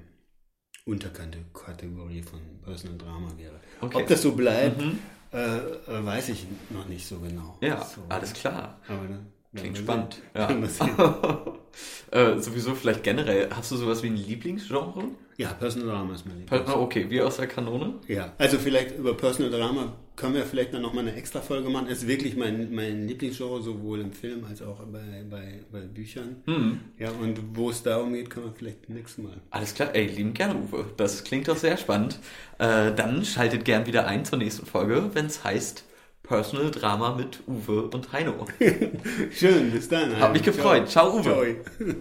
unterkante 0.85 1.39
Kategorie 1.53 2.21
von 2.21 2.39
Personal 2.63 2.97
Drama 2.97 3.31
wäre. 3.37 3.59
Okay. 3.81 3.97
Ob 3.97 4.07
das 4.07 4.21
so 4.21 4.33
bleibt, 4.33 4.79
mhm. 4.79 4.99
äh, 5.33 5.57
äh, 5.57 6.05
weiß 6.05 6.29
ich 6.29 6.45
noch 6.69 6.87
nicht 6.87 7.05
so 7.05 7.19
genau. 7.19 7.57
Ja, 7.61 7.83
so, 7.83 8.01
alles 8.07 8.33
klar. 8.33 8.79
Aber 8.87 9.07
Klingt 9.55 9.77
spannend. 9.77 10.21
Ja. 10.35 10.49
äh, 12.11 12.39
sowieso 12.39 12.75
vielleicht 12.75 13.03
generell, 13.03 13.49
hast 13.51 13.71
du 13.71 13.77
sowas 13.77 14.03
wie 14.03 14.07
ein 14.07 14.17
Lieblingsgenre? 14.17 15.05
Ja, 15.37 15.49
Personal 15.53 15.89
Drama 15.89 16.13
ist 16.15 16.25
mein 16.25 16.39
Lieblingsgenre. 16.39 16.79
Okay, 16.79 17.05
wie 17.09 17.21
aus 17.21 17.37
der 17.37 17.47
Kanone? 17.47 17.95
Ja, 18.07 18.33
also 18.37 18.57
vielleicht 18.57 18.97
über 18.97 19.15
Personal 19.15 19.51
Drama 19.51 19.93
können 20.15 20.35
wir 20.35 20.43
vielleicht 20.43 20.73
dann 20.73 20.81
nochmal 20.81 21.07
eine 21.07 21.15
extra 21.15 21.41
Folge 21.41 21.69
machen. 21.69 21.87
Es 21.89 21.99
ist 21.99 22.07
wirklich 22.07 22.37
mein, 22.37 22.73
mein 22.73 23.07
Lieblingsgenre, 23.07 23.61
sowohl 23.61 23.99
im 23.99 24.13
Film 24.13 24.45
als 24.45 24.61
auch 24.61 24.79
bei, 24.85 25.25
bei, 25.29 25.59
bei 25.71 25.81
Büchern. 25.81 26.37
Mhm. 26.45 26.79
Ja, 26.97 27.11
und 27.11 27.39
wo 27.53 27.69
es 27.69 27.83
darum 27.83 28.13
geht, 28.13 28.29
können 28.29 28.47
wir 28.47 28.53
vielleicht 28.53 28.89
nächstes 28.89 29.23
Mal. 29.23 29.35
Alles 29.49 29.73
klar, 29.73 29.93
ey, 29.93 30.07
lieben 30.07 30.33
gerne, 30.33 30.55
Uwe. 30.55 30.85
Das 30.95 31.23
klingt 31.23 31.47
doch 31.47 31.57
sehr 31.57 31.77
spannend. 31.77 32.19
Äh, 32.59 32.93
dann 32.93 33.25
schaltet 33.25 33.65
gern 33.65 33.85
wieder 33.85 34.07
ein 34.07 34.23
zur 34.23 34.37
nächsten 34.37 34.65
Folge, 34.65 35.09
wenn 35.13 35.25
es 35.25 35.43
heißt 35.43 35.83
Personal 36.27 36.71
Drama 36.71 37.15
mit 37.15 37.39
Uwe 37.47 37.83
und 37.83 38.11
Heino. 38.11 38.47
Schön, 39.31 39.71
bis 39.71 39.87
dann. 39.89 40.19
Hab 40.19 40.33
mich 40.33 40.43
gefreut. 40.43 40.89
Ciao, 40.89 41.21
Ciao 41.21 41.37
Uwe. 41.39 41.55
Ciao. 41.77 41.95